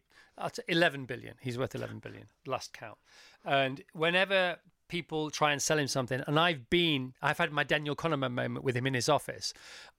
[0.67, 1.37] 11 billion.
[1.41, 2.99] He's worth 11 billion, last count.
[3.45, 4.59] And whenever
[4.89, 8.65] people try and sell him something, and I've been, I've had my Daniel Kahneman moment
[8.65, 9.53] with him in his office,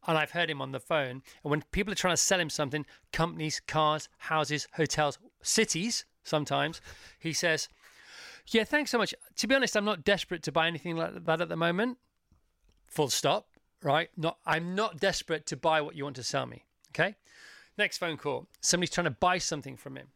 [0.08, 1.21] and I've heard him on the phone.
[1.43, 6.82] And when people are trying to sell him something, companies, cars, houses, hotels, cities, sometimes,
[7.19, 7.69] he says,
[8.47, 9.13] yeah, thanks so much.
[9.38, 11.97] To be honest, I'm not desperate to buy anything like that at the moment.
[12.88, 13.47] Full stop
[13.82, 14.10] right?
[14.17, 17.15] Not i'm not desperate to buy what you want to sell me okay?
[17.78, 18.47] Next phone call.
[18.62, 20.08] Somebody's trying to buy something from him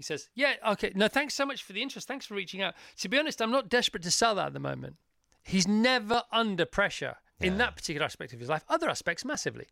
[0.00, 2.08] he says yeah okay no thanks so much for the interest.
[2.08, 2.74] Thanks for reaching out.
[3.00, 4.96] To be honest i'm not desperate to sell that at the moment.
[5.42, 8.62] He's never under pressure in that particular aspect of his life.
[8.68, 9.66] Other aspects massively.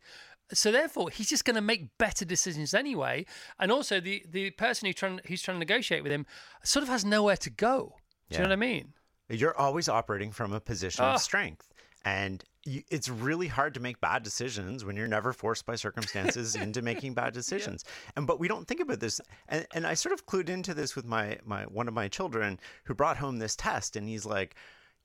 [0.53, 3.25] So therefore he's just going to make better decisions anyway.
[3.59, 6.25] And also the the person who trying who's trying to negotiate with him
[6.63, 7.95] sort of has nowhere to go.
[8.29, 8.93] Do you know what I mean?
[9.29, 11.13] You're always operating from a position Ah.
[11.15, 11.71] of strength.
[12.05, 16.55] And you, it's really hard to make bad decisions when you're never forced by circumstances
[16.55, 17.85] into making bad decisions.
[18.15, 19.21] And but we don't think about this.
[19.47, 22.59] And, and I sort of clued into this with my my one of my children
[22.83, 24.55] who brought home this test, and he's like,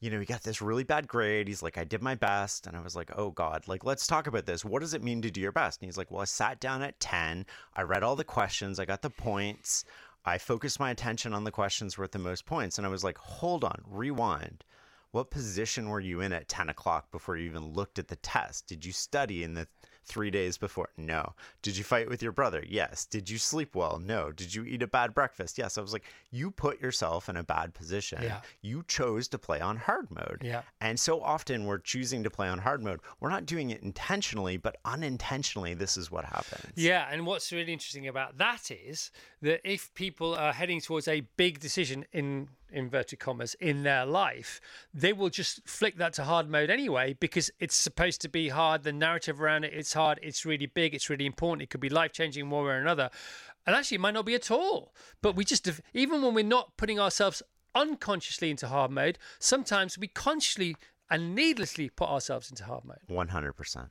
[0.01, 1.49] you know, he got this really bad grade.
[1.49, 2.67] He's like, I did my best.
[2.67, 4.65] And I was like, oh God, like, let's talk about this.
[4.65, 5.81] What does it mean to do your best?
[5.81, 7.47] And he's like, well, I sat down at 10.
[7.75, 8.79] I read all the questions.
[8.79, 9.85] I got the points.
[10.27, 12.77] I focused my attention on the questions worth the most points.
[12.77, 14.65] And I was like, hold on, rewind.
[15.15, 18.67] What position were you in at 10 o'clock before you even looked at the test?
[18.67, 19.69] Did you study in the
[20.05, 20.89] three days before?
[20.97, 21.35] No.
[21.63, 22.65] Did you fight with your brother?
[22.69, 23.07] Yes.
[23.07, 24.01] Did you sleep well?
[24.05, 24.33] No.
[24.33, 25.57] Did you eat a bad breakfast?
[25.57, 25.79] Yes.
[25.79, 28.25] I was like, you put yourself in a bad position.
[28.25, 28.41] Yeah.
[28.61, 30.43] You chose to play on hard mode.
[30.43, 30.63] Yeah.
[30.81, 32.99] And so often we're choosing to play on hard mode.
[33.21, 36.73] We're not doing it intentionally, but unintentionally, this is what happens.
[36.75, 41.21] Yeah, and what's really interesting about that is that if people are heading towards a
[41.37, 44.61] big decision in inverted commas in their life,
[44.93, 48.83] they will just flick that to hard mode anyway because it's supposed to be hard.
[48.83, 51.63] The narrative around it, it's hard, it's really big, it's really important.
[51.63, 53.11] It could be life changing one way or another.
[53.67, 54.95] And actually, it might not be at all.
[55.23, 57.43] But we just, even when we're not putting ourselves
[57.75, 60.77] unconsciously into hard mode, sometimes we consciously
[61.11, 62.99] and needlessly put ourselves into hard mode.
[63.11, 63.89] 100%.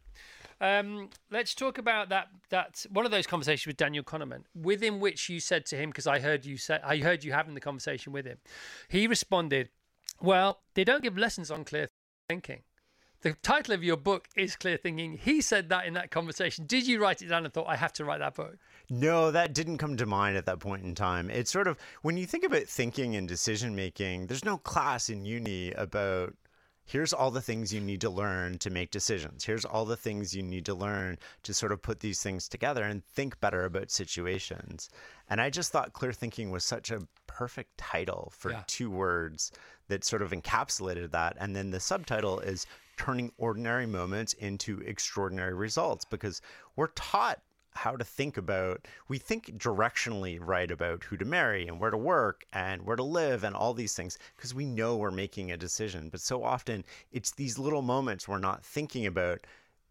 [0.64, 2.30] Um, let's talk about that.
[2.50, 6.08] That one of those conversations with Daniel Kahneman, within which you said to him, because
[6.08, 8.38] I heard you say, I heard you having the conversation with him.
[8.88, 9.70] He responded,
[10.22, 11.90] "Well, they don't give lessons on clear
[12.30, 12.64] thinking."
[13.24, 15.18] The title of your book is Clear Thinking.
[15.18, 16.66] He said that in that conversation.
[16.66, 18.58] Did you write it down and thought, I have to write that book?
[18.90, 21.30] No, that didn't come to mind at that point in time.
[21.30, 25.24] It's sort of when you think about thinking and decision making, there's no class in
[25.24, 26.34] uni about
[26.86, 29.44] here's all the things you need to learn to make decisions.
[29.46, 32.84] Here's all the things you need to learn to sort of put these things together
[32.84, 34.90] and think better about situations.
[35.30, 38.64] And I just thought clear thinking was such a perfect title for Yeah.
[38.68, 39.52] two words
[39.88, 41.36] that sort of encapsulated that.
[41.40, 42.66] And then the subtitle is
[42.98, 46.42] turning ordinary moments into extraordinary results because
[46.76, 47.42] we're taught
[47.76, 51.98] how to think about we think directionally right about who to marry and where to
[51.98, 55.58] work and where to live and all these things because we know we're making a
[55.58, 59.40] decision but so often it's these little moments we're not thinking about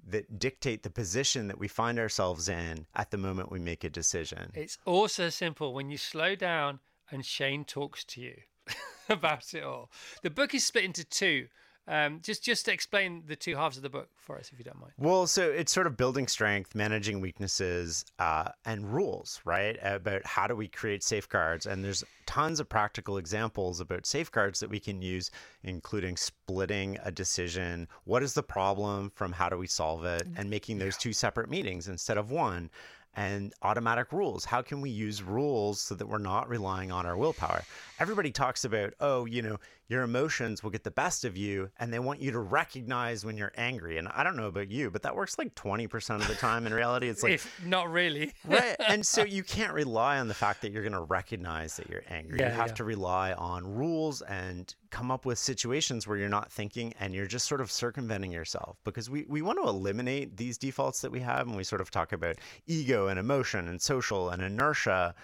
[0.04, 3.90] that dictate the position that we find ourselves in at the moment we make a
[3.90, 8.34] decision It's also simple when you slow down and Shane talks to you
[9.08, 9.90] about it all.
[10.22, 11.48] The book is split into two.
[11.88, 14.64] Um, just just to explain the two halves of the book for us, if you
[14.64, 14.92] don't mind.
[14.98, 19.76] Well, so it's sort of building strength, managing weaknesses, uh, and rules, right?
[19.82, 21.66] About how do we create safeguards.
[21.66, 25.32] And there's tons of practical examples about safeguards that we can use,
[25.64, 27.88] including splitting a decision.
[28.04, 30.28] What is the problem from how do we solve it?
[30.36, 32.70] And making those two separate meetings instead of one.
[33.14, 34.44] And automatic rules.
[34.44, 37.62] How can we use rules so that we're not relying on our willpower?
[38.00, 41.92] Everybody talks about, oh, you know, your emotions will get the best of you and
[41.92, 43.98] they want you to recognize when you're angry.
[43.98, 46.66] And I don't know about you, but that works like 20% of the time.
[46.66, 48.32] In reality, it's like, if not really.
[48.46, 48.76] right.
[48.88, 52.04] And so you can't rely on the fact that you're going to recognize that you're
[52.08, 52.38] angry.
[52.38, 52.74] Yeah, you have yeah.
[52.74, 57.26] to rely on rules and come up with situations where you're not thinking and you're
[57.26, 61.18] just sort of circumventing yourself because we, we want to eliminate these defaults that we
[61.18, 61.48] have.
[61.48, 65.14] And we sort of talk about ego and emotion and social and inertia.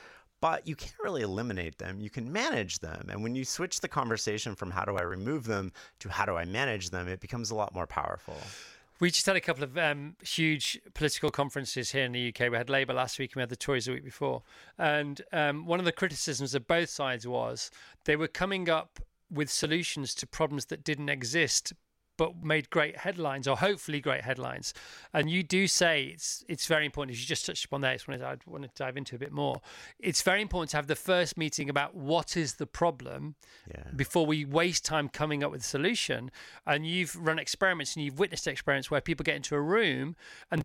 [0.41, 2.01] But you can't really eliminate them.
[2.01, 3.09] You can manage them.
[3.11, 6.37] And when you switch the conversation from how do I remove them to how do
[6.37, 8.37] I manage them, it becomes a lot more powerful.
[9.01, 12.51] We just had a couple of um, huge political conferences here in the UK.
[12.51, 14.43] We had Labour last week and we had the Tories the week before.
[14.77, 17.71] And um, one of the criticisms of both sides was
[18.07, 18.99] they were coming up
[19.31, 21.73] with solutions to problems that didn't exist
[22.19, 24.75] but made great headlines or hopefully great headlines.
[25.15, 28.07] And you do say it's it's very important, as you just touched upon there, it's
[28.07, 29.63] one I want to dive into a bit more.
[29.99, 33.37] It's very important to have the first meeting about what is the problem
[33.97, 36.31] before we waste time coming up with a solution.
[36.67, 40.17] And you've run experiments and you've witnessed experiments where people get into a room
[40.51, 40.65] and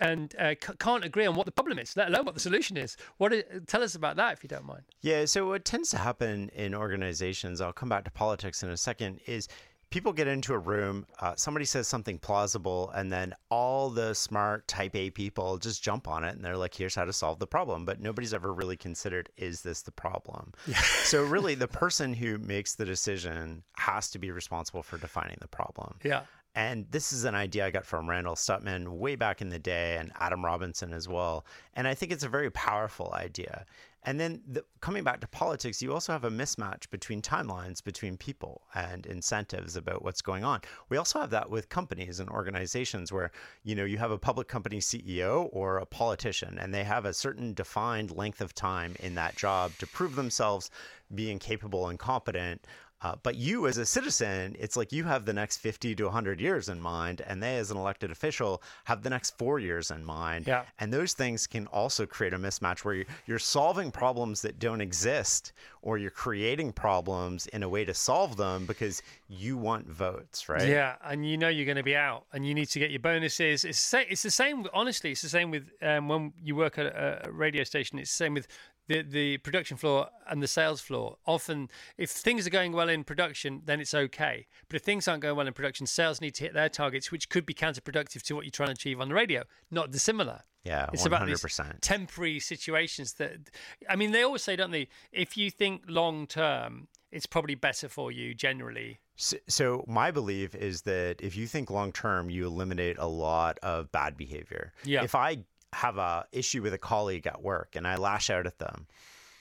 [0.00, 2.76] and uh, c- can't agree on what the problem is, let alone what the solution
[2.76, 2.96] is.
[3.18, 3.32] What?
[3.66, 4.82] tell us about that, if you don't mind.
[5.02, 8.76] Yeah, so what tends to happen in organizations, I'll come back to politics in a
[8.76, 9.48] second, is
[9.90, 14.66] people get into a room, uh, somebody says something plausible, and then all the smart
[14.68, 17.46] type A people just jump on it and they're like, here's how to solve the
[17.46, 17.84] problem.
[17.84, 20.52] But nobody's ever really considered, is this the problem?
[21.02, 25.48] so, really, the person who makes the decision has to be responsible for defining the
[25.48, 25.96] problem.
[26.04, 26.22] Yeah.
[26.54, 29.96] And this is an idea I got from Randall Stutman way back in the day
[29.98, 31.44] and Adam Robinson as well.
[31.74, 33.66] And I think it's a very powerful idea.
[34.02, 38.16] And then the, coming back to politics, you also have a mismatch between timelines between
[38.16, 40.62] people and incentives about what's going on.
[40.88, 43.30] We also have that with companies and organizations where,
[43.62, 47.12] you know, you have a public company CEO or a politician and they have a
[47.12, 50.70] certain defined length of time in that job to prove themselves
[51.14, 52.66] being capable and competent
[53.02, 56.40] uh, but you, as a citizen, it's like you have the next 50 to 100
[56.40, 60.04] years in mind, and they, as an elected official, have the next four years in
[60.04, 60.46] mind.
[60.46, 60.64] Yeah.
[60.78, 65.52] And those things can also create a mismatch where you're solving problems that don't exist,
[65.80, 70.68] or you're creating problems in a way to solve them because you want votes, right?
[70.68, 73.00] Yeah, and you know you're going to be out, and you need to get your
[73.00, 73.64] bonuses.
[73.64, 74.66] It's it's the same.
[74.74, 77.98] Honestly, it's the same with um, when you work at a, a radio station.
[77.98, 78.46] It's the same with
[78.90, 81.16] the the production floor and the sales floor.
[81.26, 84.46] Often, if things are going well in production, then it's okay.
[84.68, 87.28] But if things aren't going well in production, sales need to hit their targets, which
[87.28, 89.44] could be counterproductive to what you're trying to achieve on the radio.
[89.70, 90.42] Not dissimilar.
[90.64, 91.06] Yeah, It's 100%.
[91.06, 93.50] about these temporary situations that,
[93.88, 94.88] I mean, they always say, don't they?
[95.10, 98.98] If you think long term, it's probably better for you generally.
[99.16, 103.58] So, so my belief is that if you think long term, you eliminate a lot
[103.62, 104.72] of bad behavior.
[104.84, 105.02] Yeah.
[105.02, 105.38] If I
[105.72, 108.86] have a issue with a colleague at work and I lash out at them,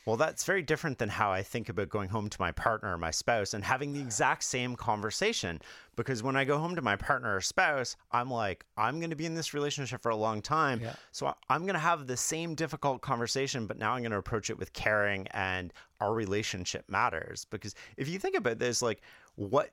[0.05, 2.97] well, that's very different than how I think about going home to my partner or
[2.97, 5.61] my spouse and having the exact same conversation.
[5.95, 9.15] Because when I go home to my partner or spouse, I'm like, I'm going to
[9.15, 10.79] be in this relationship for a long time.
[10.81, 10.93] Yeah.
[11.11, 14.49] So I'm going to have the same difficult conversation, but now I'm going to approach
[14.49, 17.45] it with caring and our relationship matters.
[17.45, 19.01] Because if you think about this, like,
[19.35, 19.69] what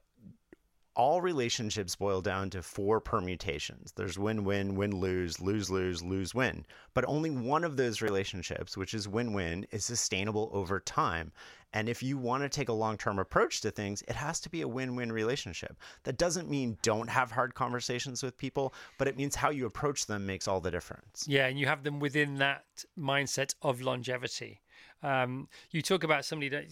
[0.97, 3.93] all relationships boil down to four permutations.
[3.93, 6.65] There's win win, win lose, lose lose, lose win.
[6.95, 11.33] But only one of those relationships, which is win win, is sustainable over time.
[11.75, 14.49] And if you want to take a long term approach to things, it has to
[14.49, 15.77] be a win win relationship.
[16.05, 20.07] That doesn't mean don't have hard conversations with people, but it means how you approach
[20.07, 21.27] them makes all the difference.
[21.29, 22.65] Yeah, and you have them within that
[22.99, 24.63] mindset of longevity.
[25.03, 26.67] Um, you talk about somebody that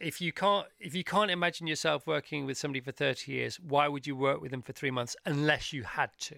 [0.00, 3.88] if you can't if you can't imagine yourself working with somebody for 30 years, why
[3.88, 6.36] would you work with them for three months unless you had to?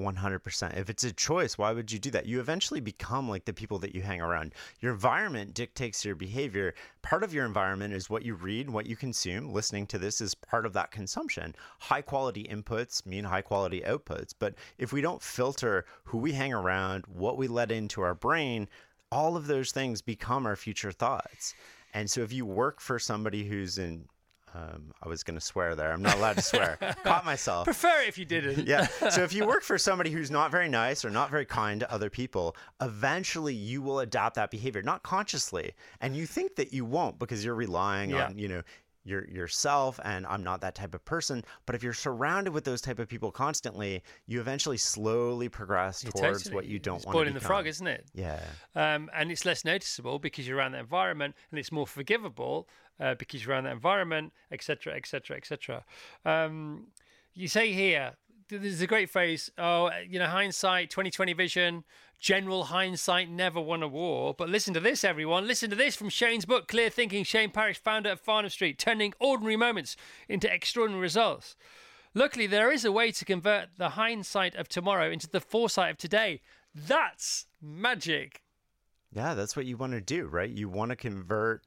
[0.00, 0.76] 100%.
[0.76, 2.26] If it's a choice, why would you do that?
[2.26, 4.54] You eventually become like the people that you hang around.
[4.80, 6.74] Your environment dictates your behavior.
[7.02, 9.52] Part of your environment is what you read, what you consume.
[9.52, 11.54] Listening to this is part of that consumption.
[11.80, 14.32] High quality inputs mean high quality outputs.
[14.38, 18.68] But if we don't filter who we hang around, what we let into our brain,
[19.12, 21.54] all of those things become our future thoughts.
[21.94, 24.06] And so if you work for somebody who's in
[24.52, 25.92] um, I was going to swear there.
[25.92, 26.76] I'm not allowed to swear.
[27.04, 27.66] Caught myself.
[27.66, 28.66] Prefer it if you didn't.
[28.66, 28.86] yeah.
[29.08, 31.92] So if you work for somebody who's not very nice or not very kind to
[31.92, 35.70] other people, eventually you will adopt that behavior, not consciously.
[36.00, 38.26] And you think that you won't because you're relying Yeah.
[38.26, 38.62] on, you know,
[39.10, 41.44] your yourself and I'm not that type of person.
[41.66, 46.10] But if you're surrounded with those type of people constantly, you eventually slowly progress Yeah,
[46.12, 46.54] towards totally.
[46.54, 48.06] what you don't want to boiling the frog, isn't it?
[48.14, 48.40] Yeah.
[48.74, 53.14] Um, and it's less noticeable because you're around that environment, and it's more forgivable uh,
[53.16, 55.84] because you're around that environment, etc., etc., etc.
[56.24, 56.86] Um,
[57.34, 58.12] You say here,
[58.48, 59.50] th- there's a great phrase.
[59.58, 61.84] Oh, you know, hindsight, 2020 vision.
[62.20, 64.34] General hindsight never won a war.
[64.36, 65.46] But listen to this, everyone.
[65.46, 67.24] Listen to this from Shane's book, Clear Thinking.
[67.24, 69.96] Shane Parrish, founder of Farnam Street, turning ordinary moments
[70.28, 71.56] into extraordinary results.
[72.12, 75.96] Luckily, there is a way to convert the hindsight of tomorrow into the foresight of
[75.96, 76.42] today.
[76.74, 78.42] That's magic.
[79.12, 80.50] Yeah, that's what you want to do, right?
[80.50, 81.64] You want to convert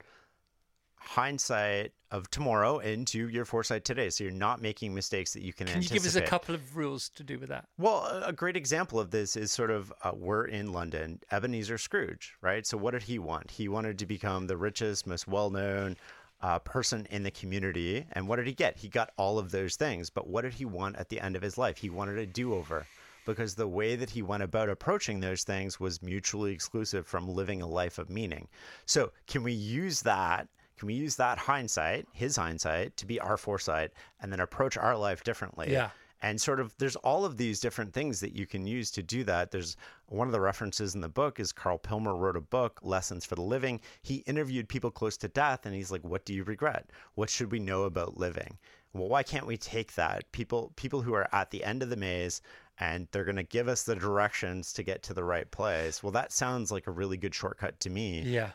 [0.97, 4.09] hindsight of tomorrow into your foresight today.
[4.09, 6.03] So you're not making mistakes that you can, Can you anticipate.
[6.03, 7.65] give us a couple of rules to do with that?
[7.77, 11.77] Well, a- a great example of this is sort of uh, we're in London, Ebenezer
[11.79, 12.65] Scrooge, right?
[12.65, 13.49] So what did he want?
[13.51, 15.97] He wanted to become the richest, most well-known
[16.41, 18.77] uh, person in the community, and what did he get?
[18.77, 20.09] He got all of those things.
[20.11, 21.77] But what did he want at the end of his life?
[21.77, 22.85] He wanted a do-over.
[23.25, 27.61] Because the way that he went about approaching those things was mutually exclusive from living
[27.61, 28.49] a life of meaning.
[28.85, 33.37] So, can we use that can we use that hindsight, his hindsight, to be our
[33.37, 35.71] foresight and then approach our life differently?
[35.71, 35.89] Yeah.
[36.21, 39.25] And sort of there's all of these different things that you can use to do
[39.25, 39.51] that.
[39.51, 39.75] There's
[40.07, 43.35] one of the references in the book is Karl Pillemer wrote a book, Lessons for
[43.35, 43.81] the Living.
[44.01, 46.89] He interviewed people close to death and he's like, What do you regret?
[47.15, 48.57] What should we know about living?
[48.93, 50.31] Well, why can't we take that?
[50.31, 52.41] People people who are at the end of the maze
[52.79, 56.01] and they're gonna give us the directions to get to the right place.
[56.01, 58.21] Well, that sounds like a really good shortcut to me.
[58.21, 58.51] Yeah.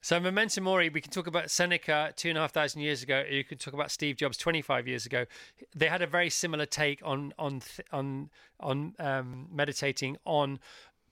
[0.00, 3.24] So memento mori, we can talk about Seneca two and a half thousand years ago.
[3.28, 5.26] You can talk about Steve Jobs twenty five years ago.
[5.74, 8.30] They had a very similar take on on on
[8.60, 10.60] on um, meditating on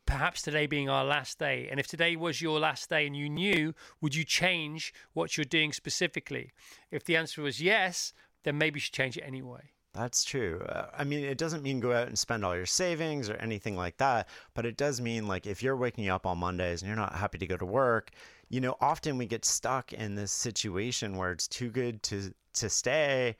[0.07, 1.66] perhaps today being our last day.
[1.70, 5.45] And if today was your last day and you knew, would you change what you're
[5.45, 6.53] doing specifically?
[6.91, 8.12] If the answer was yes,
[8.45, 9.72] then maybe you should change it anyway.
[9.95, 10.61] That's true.
[10.68, 13.76] Uh, I mean, it doesn't mean go out and spend all your savings or anything
[13.76, 16.97] like that, but it does mean like if you're waking up on Mondays and you're
[16.97, 18.11] not happy to go to work,
[18.55, 22.70] you know, often we get stuck in this situation where it's too good to to
[22.70, 23.34] stay,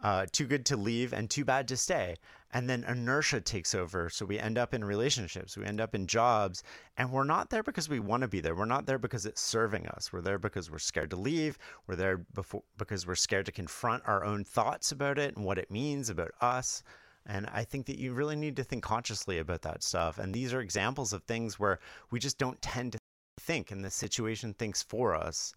[0.00, 2.14] uh, too good to leave, and too bad to stay.
[2.52, 4.08] And then inertia takes over.
[4.08, 6.62] So we end up in relationships, we end up in jobs,
[6.96, 8.54] and we're not there because we want to be there.
[8.54, 10.12] We're not there because it's serving us.
[10.12, 11.58] We're there because we're scared to leave.
[11.88, 15.58] We're there before, because we're scared to confront our own thoughts about it and what
[15.58, 16.84] it means about us.
[17.26, 20.18] And I think that you really need to think consciously about that stuff.
[20.18, 21.80] And these are examples of things where
[22.12, 22.99] we just don't tend to
[23.40, 25.54] think, and the situation thinks for us.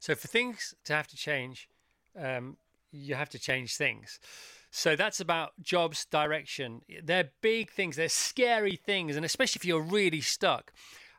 [0.00, 1.68] So for things to have to change,
[2.18, 2.56] um,
[2.90, 4.20] you have to change things.
[4.70, 6.82] So that's about jobs direction.
[7.02, 10.72] They're big things, they're scary things, and especially if you're really stuck.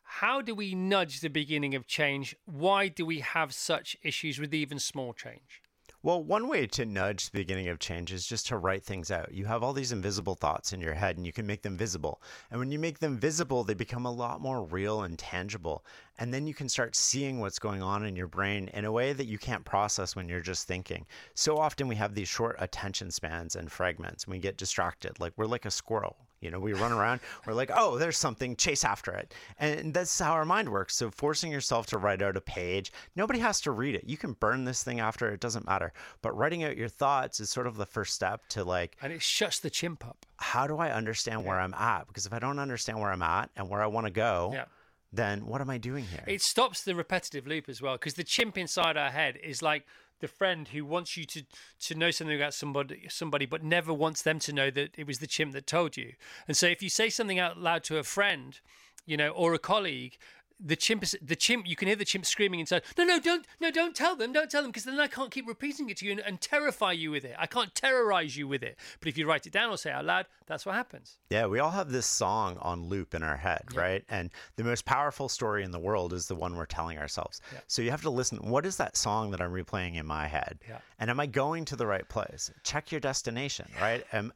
[0.03, 2.35] How do we nudge the beginning of change?
[2.45, 5.61] Why do we have such issues with even small change?
[6.05, 9.33] Well, one way to nudge the beginning of change is just to write things out.
[9.33, 12.21] You have all these invisible thoughts in your head and you can make them visible.
[12.51, 15.85] And when you make them visible, they become a lot more real and tangible.
[16.19, 19.13] And then you can start seeing what's going on in your brain in a way
[19.13, 21.05] that you can't process when you're just thinking.
[21.35, 25.21] So often we have these short attention spans and fragments and we get distracted.
[25.21, 26.17] Like we're like a squirrel.
[26.43, 29.33] You know, we run around, we're like, oh, there's something, chase after it.
[29.59, 30.95] And that's how our mind works.
[30.95, 34.03] So forcing yourself to write out a page, nobody has to read it.
[34.05, 35.93] You can burn this thing after, it doesn't matter.
[36.21, 38.97] But writing out your thoughts is sort of the first step to like.
[39.01, 40.25] And it shuts the chimp up.
[40.37, 42.07] How do I understand where I'm at?
[42.07, 44.65] Because if I don't understand where I'm at and where I want to go, Yeah.
[45.13, 46.23] then what am I doing here?
[46.27, 49.85] It stops the repetitive loop as well because the chimp inside our head is like
[50.23, 51.43] the friend who wants you to
[51.81, 55.19] to know something about somebody somebody but never wants them to know that it was
[55.19, 56.13] the chimp that told you.
[56.47, 58.57] And so if you say something out loud to a friend,
[59.05, 60.17] you know, or a colleague,
[60.59, 63.45] the chimp is the chimp you can hear the chimp screaming inside no no don't
[63.59, 66.05] no don't tell them don't tell them because then i can't keep repeating it to
[66.05, 69.17] you and, and terrify you with it i can't terrorize you with it but if
[69.17, 71.71] you write it down or say it out loud that's what happens Yeah, we all
[71.71, 74.03] have this song on loop in our head, right?
[74.09, 77.39] And the most powerful story in the world is the one we're telling ourselves.
[77.53, 77.59] Yeah.
[77.67, 78.37] So you have to listen.
[78.39, 80.59] What is that song that I'm replaying in my head?
[80.67, 80.79] Yeah.
[80.99, 82.51] And am I going to the right place?
[82.63, 84.03] Check your destination, right?
[84.11, 84.33] Um,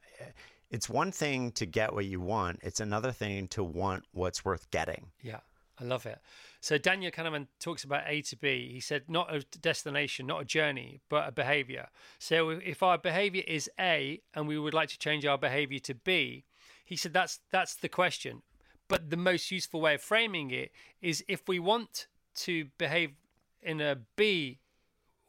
[0.70, 2.60] it's one thing to get what you want.
[2.64, 5.08] It's another thing to want what's worth getting.
[5.22, 5.40] Yeah,
[5.80, 6.20] I love it.
[6.60, 8.72] So Daniel Kahneman talks about A to B.
[8.74, 11.88] He said not a destination, not a journey, but a behavior.
[12.18, 15.94] So if our behavior is A and we would like to change our behavior to
[15.94, 16.46] B,
[16.84, 18.42] he said that's that's the question.
[18.88, 20.72] But the most useful way of framing it
[21.02, 23.12] is if we want to behave
[23.62, 24.60] in a B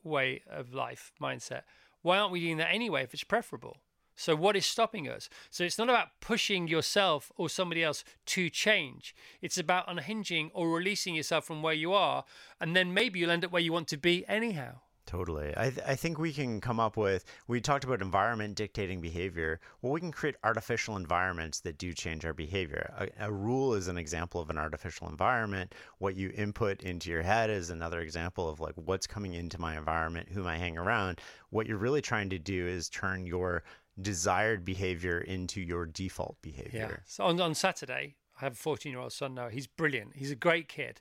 [0.03, 1.63] way of life mindset,
[2.03, 3.79] why aren't we doing that anyway if it's preferable?
[4.19, 5.31] So, what is stopping us?
[5.51, 9.15] So, it's not about pushing yourself or somebody else to change.
[9.41, 12.25] It's about unhinging or releasing yourself from where you are.
[12.61, 14.81] And then maybe you'll end up where you want to be anyhow.
[15.09, 15.55] Totally.
[15.57, 19.59] I, th- I think we can come up with, we talked about environment dictating behavior.
[19.81, 22.93] Well, we can create artificial environments that do change our behavior.
[22.99, 25.75] A, a rule is an example of an artificial environment.
[25.97, 29.79] What you input into your head is another example of like what's coming into my
[29.79, 31.23] environment, who am I hanging around.
[31.49, 33.63] What you're really trying to do is turn your
[34.01, 36.89] desired behavior into your default behavior.
[36.91, 36.97] Yeah.
[37.07, 39.49] So, on, on Saturday, I have a 14 year old son now.
[39.49, 40.17] He's brilliant.
[40.17, 41.01] He's a great kid.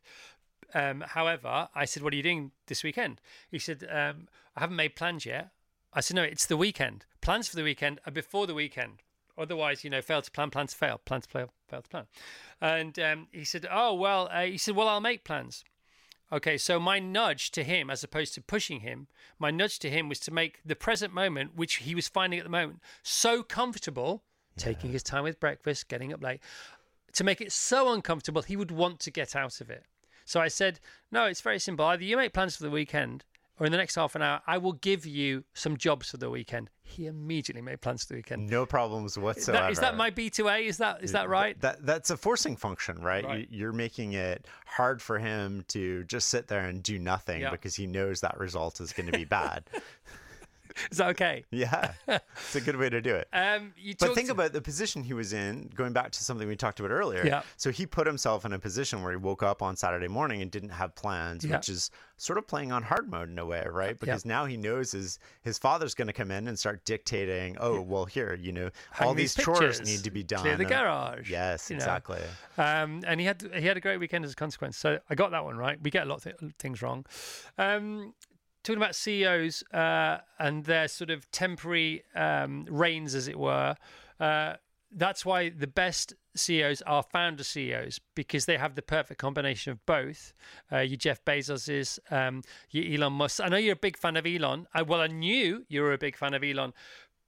[0.73, 3.21] Um, however, I said, What are you doing this weekend?
[3.49, 5.51] He said, um, I haven't made plans yet.
[5.93, 7.05] I said, No, it's the weekend.
[7.21, 9.03] Plans for the weekend are before the weekend.
[9.37, 12.05] Otherwise, you know, fail to plan, plans fail, plans fail, fail to plan.
[12.59, 15.63] And um, he said, Oh, well, uh, he said, Well, I'll make plans.
[16.31, 19.07] Okay, so my nudge to him, as opposed to pushing him,
[19.39, 22.43] my nudge to him was to make the present moment, which he was finding at
[22.43, 24.23] the moment, so comfortable,
[24.57, 26.41] taking his time with breakfast, getting up late,
[27.13, 29.85] to make it so uncomfortable, he would want to get out of it.
[30.25, 31.85] So I said, no, it's very simple.
[31.85, 33.23] Either you make plans for the weekend,
[33.59, 36.29] or in the next half an hour, I will give you some jobs for the
[36.29, 36.69] weekend.
[36.83, 38.49] He immediately made plans for the weekend.
[38.49, 39.63] No problems Is whatsoever.
[39.63, 40.65] that, is that my B2A?
[40.65, 41.59] Is that is that right?
[41.61, 43.25] That that's a forcing function, right?
[43.25, 43.47] Right.
[43.49, 47.51] You, you're making it hard for him to just sit there and do nothing Yeah.
[47.51, 49.63] because he knows that result is going to be bad.
[50.91, 51.45] Is that okay?
[51.51, 53.27] yeah, it's a good way to do it.
[53.37, 56.55] Um, you But think about the position he was in, going back to something we
[56.55, 57.25] talked about earlier.
[57.25, 57.41] Yeah.
[57.55, 60.49] So he put himself in a position where he woke up on Saturday morning and
[60.51, 61.57] didn't have plans, Yeah.
[61.57, 63.97] which is sort of playing on hard mode in a way, right?
[63.99, 67.79] Because now he knows his his father's going to come in and start dictating, oh,
[67.81, 70.39] well, here, you know, Hang all these these chores need to be done.
[70.41, 72.21] clear the garage, Yes, exactly.
[72.57, 74.77] Um, and he had he had a great weekend as a consequence.
[74.77, 75.77] So I got that one right.
[75.81, 77.05] We get a lot of th- things wrong.
[77.57, 78.13] Um,
[78.67, 83.75] talking about CEOs uh, and their sort of temporary um, reigns, as it were.
[84.19, 84.55] Uh,
[84.91, 89.85] that's why the best CEOs are founder CEOs because they have the perfect combination of
[89.85, 90.33] both.
[90.71, 93.41] Uh, Jeff Bezos's, um, your Elon Musk.
[93.41, 94.67] I know you're a big fan of Elon.
[94.73, 96.73] I, well, I knew you were a big fan of Elon,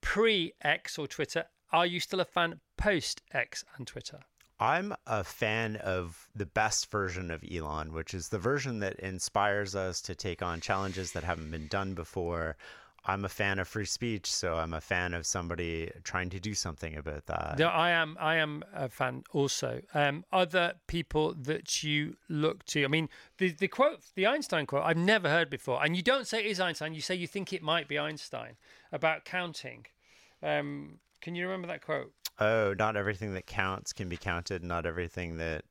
[0.02, 1.46] pre X or Twitter.
[1.72, 4.20] Are you still a fan post X and Twitter?
[4.60, 9.74] I'm a fan of the best version of Elon, which is the version that inspires
[9.74, 12.58] us to take on challenges that haven't been done before.
[13.06, 16.54] I'm a fan of free speech, so I'm a fan of somebody trying to do
[16.54, 17.58] something about that.
[17.58, 18.18] No, I am.
[18.20, 19.82] I am a fan also.
[19.94, 22.84] Um, other people that you look to.
[22.84, 23.08] I mean,
[23.38, 25.84] the the quote, the Einstein quote, I've never heard before.
[25.84, 26.94] And you don't say it is Einstein.
[26.94, 28.58] You say you think it might be Einstein
[28.92, 29.86] about counting.
[30.44, 32.14] Um, can you remember that quote?
[32.40, 34.64] Oh, not everything that counts can be counted.
[34.64, 35.64] Not everything that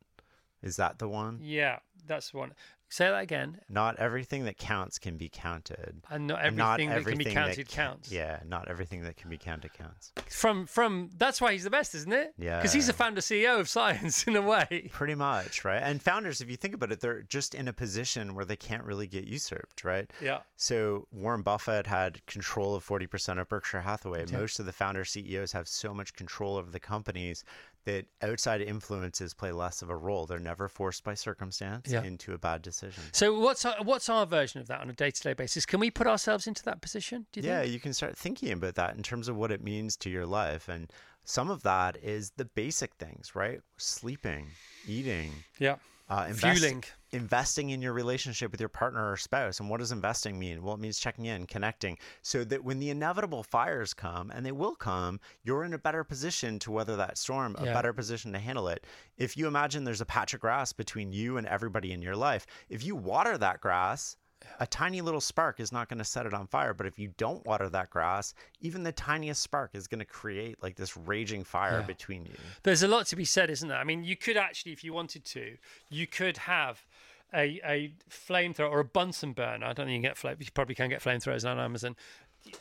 [0.62, 1.38] is that the one?
[1.42, 2.53] Yeah, that's the one.
[2.91, 3.61] Say that again.
[3.68, 6.03] Not everything that counts can be counted.
[6.11, 6.26] Uh, and
[6.57, 8.11] not everything that can be counted counts.
[8.11, 10.12] Yeah, not everything that can be counted counts.
[10.30, 12.32] From from that's why he's the best, isn't it?
[12.39, 12.57] Yeah.
[12.57, 14.89] Because he's a founder CEO of science in a way.
[14.91, 15.82] Pretty much, right?
[15.82, 18.84] And founders, if you think about it, they're just in a position where they can't
[18.84, 20.11] really get usurped, right?
[20.22, 20.39] Yeah.
[20.57, 24.24] So Warren Buffett had control of 40% of Berkshire Hathaway.
[24.26, 24.39] Yeah.
[24.39, 27.45] Most of the founder CEOs have so much control over the companies
[27.85, 30.26] that outside influences play less of a role.
[30.26, 32.03] They're never forced by circumstance Yeah.
[32.03, 33.03] into a bad decision.
[33.12, 35.64] So what's our, what's our version of that on a day to day basis?
[35.64, 37.26] Can we put ourselves into that position?
[37.33, 37.72] Do you yeah, think?
[37.72, 40.68] you can start thinking about that in terms of what it means to your life.
[40.68, 40.93] And
[41.24, 43.61] some of that is the basic things, right?
[43.76, 44.49] Sleeping,
[44.87, 45.33] eating.
[45.59, 45.76] Yeah.
[46.09, 46.84] Uh, Fueling.
[47.12, 49.61] Investing in your relationship with your partner or spouse.
[49.61, 50.62] And what does investing mean?
[50.62, 54.52] Well, it means checking in, connecting, so that when the inevitable fires come, and they
[54.52, 58.38] will come, you're in a better position to weather that storm, a better position to
[58.38, 58.86] handle it.
[59.16, 62.46] If you imagine there's a patch of grass between you and everybody in your life,
[62.68, 64.16] if you water that grass,
[64.61, 66.74] a tiny little spark is not going to set it on fire.
[66.74, 70.62] But if you don't water that grass, even the tiniest spark is going to create
[70.62, 71.86] like this raging fire Yeah.
[71.86, 72.34] between you.
[72.62, 73.78] There's a lot to be said, isn't there?
[73.78, 75.57] I mean, you could actually, if you wanted to,
[75.88, 76.86] you could have
[77.34, 79.66] a, a flamethrower or a Bunsen burner.
[79.66, 80.36] I don't think you can get flame.
[80.40, 81.94] You probably can get flamethrowers on Amazon.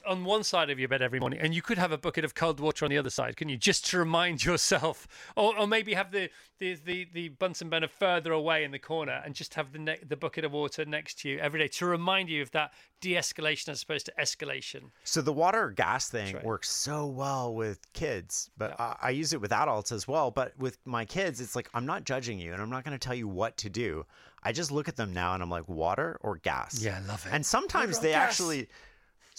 [0.05, 2.33] On one side of your bed every morning, and you could have a bucket of
[2.35, 3.57] cold water on the other side, couldn't you?
[3.57, 6.29] Just to remind yourself, or, or maybe have the,
[6.59, 9.99] the, the, the Bunsen burner further away in the corner, and just have the ne-
[10.07, 13.69] the bucket of water next to you every day to remind you of that de-escalation
[13.69, 14.91] as opposed to escalation.
[15.03, 19.33] So the water or gas thing works so well with kids, but I, I use
[19.33, 20.31] it with adults as well.
[20.31, 23.05] But with my kids, it's like I'm not judging you, and I'm not going to
[23.05, 24.05] tell you what to do.
[24.43, 26.81] I just look at them now, and I'm like, water or gas.
[26.81, 27.33] Yeah, I love it.
[27.33, 28.29] And sometimes they gas.
[28.29, 28.69] actually.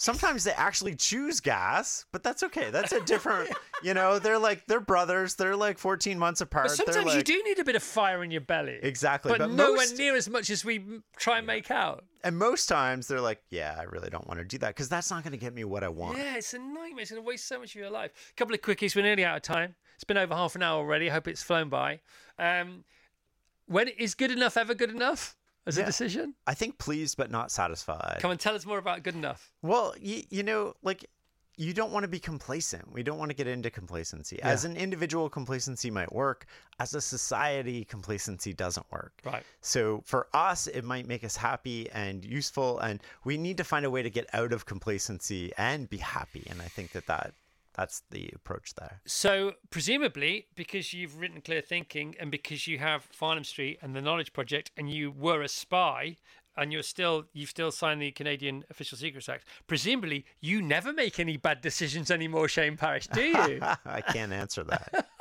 [0.01, 2.71] Sometimes they actually choose gas, but that's okay.
[2.71, 3.49] That's a different,
[3.83, 5.35] you know, they're like, they're brothers.
[5.35, 6.67] They're like 14 months apart.
[6.67, 8.79] But sometimes you do need a bit of fire in your belly.
[8.81, 9.29] Exactly.
[9.29, 10.81] But, but nowhere most- near as much as we
[11.17, 12.05] try and make out.
[12.23, 15.11] And most times they're like, yeah, I really don't want to do that because that's
[15.11, 16.17] not going to get me what I want.
[16.17, 17.01] Yeah, it's a nightmare.
[17.01, 18.11] It's going to waste so much of your life.
[18.31, 18.95] A couple of quickies.
[18.95, 19.75] We're nearly out of time.
[19.95, 21.09] It's been over half an hour already.
[21.09, 21.99] I hope it's flown by.
[22.37, 22.85] Um,
[23.65, 25.35] when is good enough ever good enough
[25.65, 26.33] as a decision?
[26.47, 28.17] I think pleased but not satisfied.
[28.19, 29.51] Come on, tell us more about good enough.
[29.61, 31.05] Well, you, you know, like
[31.59, 32.89] you don't want to be complacent.
[32.89, 34.41] We don't want to get into complacency.
[34.41, 36.45] As an individual, complacency might work.
[36.79, 39.11] As a society, complacency doesn't work.
[39.25, 39.43] Right.
[39.59, 43.85] So for us, it might make us happy and useful, and we need to find
[43.85, 46.47] a way to get out of complacency and be happy.
[46.49, 47.33] And I think that, that
[47.79, 48.99] that's the approach there.
[49.05, 54.01] So, presumably, because you've written Clear Thinking and because you have Farnam Street and the
[54.01, 56.17] Knowledge Project and you were a spy
[56.57, 61.21] and you're still you've still signed the Canadian Official Secrets Act, presumably you never make
[61.21, 63.59] any bad decisions anymore, Shane Parrish, do you?
[63.85, 65.07] I can't answer that.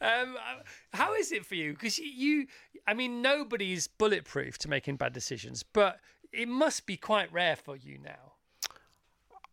[0.00, 0.36] Um,
[0.92, 1.72] how is it for you?
[1.72, 2.46] Because you,
[2.86, 5.98] I mean, nobody's bulletproof to making bad decisions, but
[6.32, 8.34] it must be quite rare for you now.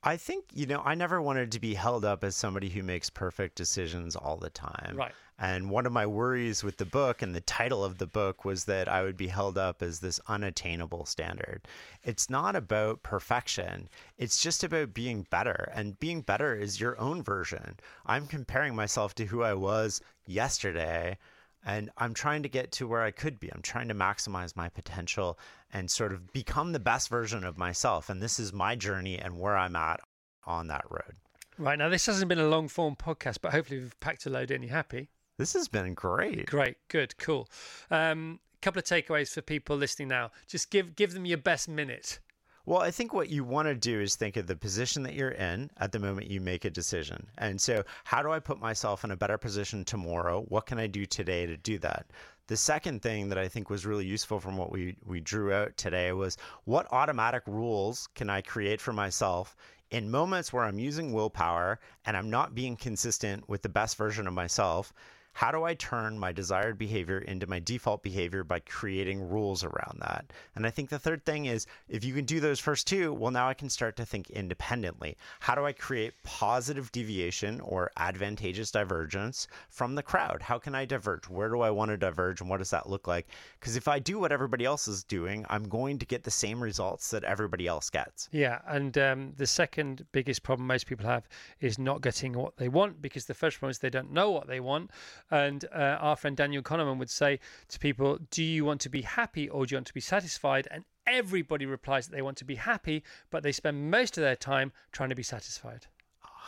[0.06, 3.10] I think, you know, I never wanted to be held up as somebody who makes
[3.10, 4.96] perfect decisions all the time.
[4.96, 5.12] Right.
[5.40, 8.66] And one of my worries with the book and the title of the book was
[8.66, 11.68] that I would be held up as this unattainable standard.
[12.04, 15.72] It's not about perfection, it's just about being better.
[15.74, 17.78] And being better is your own version.
[18.06, 21.18] I'm comparing myself to who I was yesterday.
[21.66, 23.52] And I'm trying to get to where I could be.
[23.52, 25.40] I'm trying to maximize my potential
[25.74, 28.10] and sort of become the best version of myself.
[28.10, 30.00] And this is my journey and where I'm at
[30.46, 31.16] on that road.
[31.58, 34.52] Right now, this hasn't been a long form podcast, but hopefully we've packed a load
[34.52, 34.62] in.
[34.62, 35.10] You happy?
[35.38, 36.46] This has been great.
[36.46, 37.50] Great, good, cool.
[37.90, 40.32] Um, couple of takeaways for people listening now.
[40.48, 42.20] Just give give them your best minute.
[42.68, 45.30] Well, I think what you want to do is think of the position that you're
[45.30, 47.28] in at the moment you make a decision.
[47.38, 50.42] And so, how do I put myself in a better position tomorrow?
[50.50, 52.08] What can I do today to do that?
[52.48, 55.78] The second thing that I think was really useful from what we, we drew out
[55.78, 59.56] today was what automatic rules can I create for myself
[59.92, 64.26] in moments where I'm using willpower and I'm not being consistent with the best version
[64.26, 64.92] of myself?
[65.36, 70.00] How do I turn my desired behavior into my default behavior by creating rules around
[70.00, 70.32] that?
[70.56, 73.32] And I think the third thing is if you can do those first two, well,
[73.32, 75.18] now I can start to think independently.
[75.42, 80.42] How do I create positive deviation or advantageous divergence from the crowd?
[80.42, 81.28] How can I diverge?
[81.28, 83.28] Where do I want to diverge and what does that look like?
[83.60, 86.64] Because if I do what everybody else is doing, I'm going to get the same
[86.64, 88.30] results that everybody else gets.
[88.32, 91.28] Yeah, and um, the second biggest problem most people have
[91.60, 94.48] is not getting what they want because the first problem is they don't know what
[94.48, 94.92] they want.
[95.32, 99.02] And uh, our friend Daniel Kahneman would say to people, Do you want to be
[99.02, 100.68] happy or do you want to be satisfied?
[100.70, 104.36] And everybody replies that they want to be happy, but they spend most of their
[104.36, 105.88] time trying to be satisfied.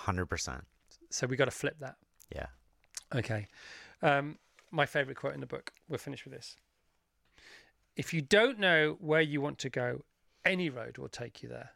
[0.05, 0.61] 100%.
[1.09, 1.95] So we got to flip that.
[2.33, 2.47] Yeah.
[3.15, 3.47] Okay.
[4.01, 4.37] Um,
[4.71, 5.73] my favorite quote in the book.
[5.89, 6.55] We're finished with this.
[7.95, 10.03] If you don't know where you want to go,
[10.45, 11.71] any road will take you there.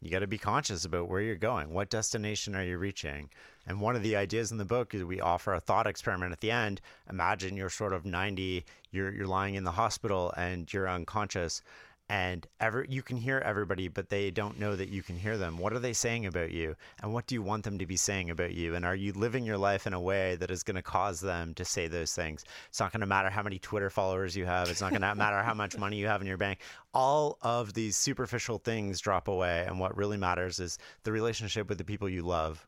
[0.00, 1.70] You got to be conscious about where you're going.
[1.70, 3.30] What destination are you reaching?
[3.66, 6.40] And one of the ideas in the book is we offer a thought experiment at
[6.40, 6.80] the end.
[7.10, 11.62] Imagine you're sort of 90, you're you're lying in the hospital and you're unconscious
[12.08, 15.58] and ever you can hear everybody but they don't know that you can hear them.
[15.58, 16.74] What are they saying about you?
[17.02, 18.74] And what do you want them to be saying about you?
[18.74, 21.54] And are you living your life in a way that is going to cause them
[21.54, 22.44] to say those things?
[22.68, 24.68] It's not going to matter how many twitter followers you have.
[24.68, 26.60] It's not going to matter how much money you have in your bank.
[26.94, 31.78] All of these superficial things drop away and what really matters is the relationship with
[31.78, 32.66] the people you love.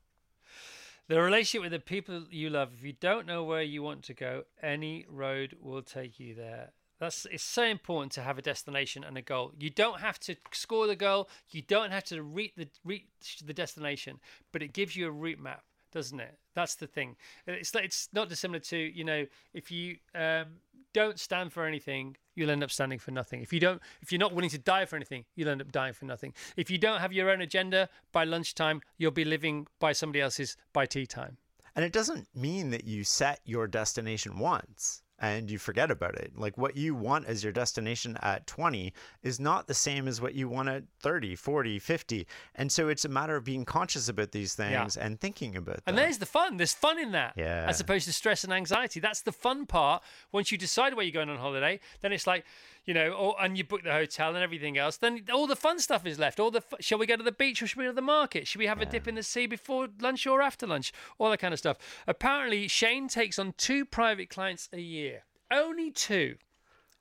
[1.09, 4.15] The relationship with the people you love, if you don't know where you want to
[4.15, 6.71] go, any road will take you there.
[7.01, 9.53] That's it's so important to have a destination and a goal.
[9.59, 13.55] You don't have to score the goal, you don't have to reach the reach the
[13.55, 14.21] destination,
[14.53, 16.39] but it gives you a route map, doesn't it?
[16.55, 17.17] That's the thing.
[17.47, 20.47] It's it's not dissimilar to you know if you um,
[20.93, 23.41] don't stand for anything, you'll end up standing for nothing.
[23.41, 25.95] If you don't, if you're not willing to die for anything, you'll end up dying
[25.95, 26.35] for nothing.
[26.57, 30.59] If you don't have your own agenda by lunchtime, you'll be living by somebody else's
[30.75, 31.39] by tea time.
[31.77, 36.33] And it doesn't mean that you set your destination once and you forget about it.
[36.37, 38.93] Like what you want as your destination at 20
[39.23, 42.27] is not the same as what you want at 30, 40, 50.
[42.55, 45.05] And so it's a matter of being conscious about these things Yeah.
[45.07, 45.83] and thinking about them.
[45.87, 46.57] And there's the fun.
[46.57, 47.35] There's fun in that.
[47.37, 47.67] Yeah.
[47.69, 48.99] As opposed to stress and anxiety.
[49.01, 50.03] That's the fun part.
[50.33, 52.45] Once you decide where you're going on holiday, then it's like,
[52.91, 54.97] you know, or, and you book the hotel and everything else.
[54.97, 56.41] Then all the fun stuff is left.
[56.41, 58.03] All the fu- shall we go to the beach or should we go to the
[58.03, 58.49] market?
[58.49, 60.93] Should we have a dip in the sea before lunch or after lunch?
[61.17, 61.77] All that kind of stuff.
[62.09, 65.23] Apparently, Shane takes on two private clients a year.
[65.53, 66.35] Only two.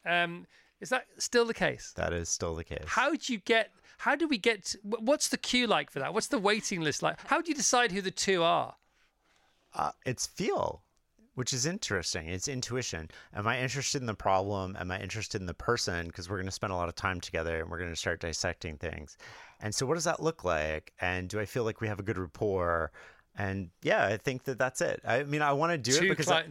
[0.05, 0.45] Um,
[0.79, 1.91] is that still the case?
[1.95, 2.83] That is still the case.
[2.85, 3.71] How do you get?
[3.97, 4.75] How do we get?
[4.83, 6.13] wh- What's the queue like for that?
[6.13, 7.17] What's the waiting list like?
[7.25, 8.75] How do you decide who the two are?
[9.73, 10.83] Uh, it's feel,
[11.39, 12.27] which is interesting.
[12.27, 13.09] It's intuition.
[13.33, 14.75] Am I interested in the problem?
[14.77, 16.07] Am I interested in the person?
[16.07, 18.19] Because we're going to spend a lot of time together and we're going to start
[18.19, 19.17] dissecting things.
[19.61, 20.91] And so, what does that look like?
[20.99, 22.91] And do I feel like we have a good rapport?
[23.37, 24.99] And yeah, I think that that's it.
[25.07, 26.43] I mean, I want to do Two it because I.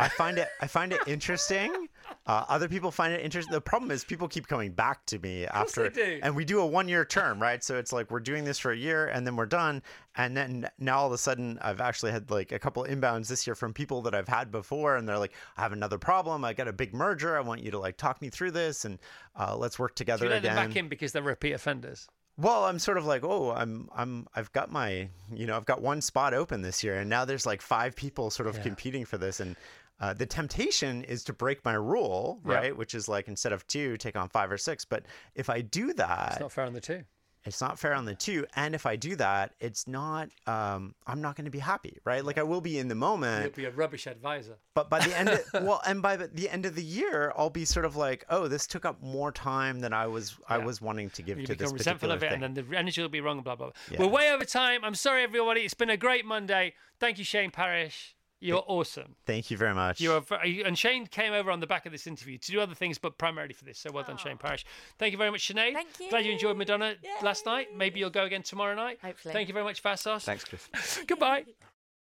[0.00, 1.86] I find it I find it interesting.
[2.26, 3.52] Uh, other people find it interesting.
[3.52, 6.20] The problem is people keep coming back to me after, they do.
[6.22, 7.62] and we do a one year term, right?
[7.62, 9.82] So it's like we're doing this for a year, and then we're done.
[10.16, 13.46] And then now all of a sudden, I've actually had like a couple inbounds this
[13.46, 16.44] year from people that I've had before, and they're like, "I have another problem.
[16.46, 17.36] I got a big merger.
[17.36, 18.98] I want you to like talk me through this, and
[19.38, 22.08] uh, let's work together you let again." them back in because they're repeat offenders?
[22.36, 25.80] Well, I'm sort of like, oh, I'm, I'm, I've got my, you know, I've got
[25.80, 28.62] one spot open this year, and now there's like five people sort of Yeah.
[28.62, 29.54] competing for this, and
[30.00, 32.54] uh, the temptation is to break my rule, Yeah.
[32.54, 32.76] right?
[32.76, 34.84] Which is like instead of two, take on five or six.
[34.84, 37.04] But if I do that, It's not fair on the two.
[37.46, 41.20] it's not fair on the two, and if I do that, it's not, um, I'm
[41.20, 42.24] not going to be happy, right?
[42.24, 44.56] Like I will be in the moment, You'll be a rubbish advisor.
[44.74, 47.66] but by the end, of, well, and by the- end of the year, I'll be
[47.66, 51.10] sort of like, oh, this took up more time than I was, I was wanting
[51.10, 52.42] to give You to this become resentful of it, thing.
[52.42, 53.42] and then the energy will be wrong.
[53.42, 53.66] Blah blah.
[53.66, 53.74] blah.
[53.90, 54.00] Yeah.
[54.00, 54.82] We're way over time.
[54.82, 55.60] I'm sorry, everybody.
[55.60, 56.72] It's been a great Monday.
[56.98, 58.13] Thank you, Shane Parrish.
[58.44, 59.16] You're awesome.
[59.26, 60.00] Thank you very much.
[60.00, 62.60] You are, ve- and Shane came over on the back of this interview to do
[62.60, 63.78] other things, but primarily for this.
[63.78, 64.64] So well done, Shane Parrish.
[64.98, 65.72] Thank you very much, Sinead.
[65.72, 66.10] Thank you.
[66.10, 67.68] Glad you enjoyed Madonna last night.
[67.74, 68.98] Maybe you'll go again tomorrow night.
[69.02, 69.32] Hopefully.
[69.32, 70.24] Thank you very much, Vassos.
[70.24, 70.68] Thanks, Chris.
[71.06, 71.44] Goodbye.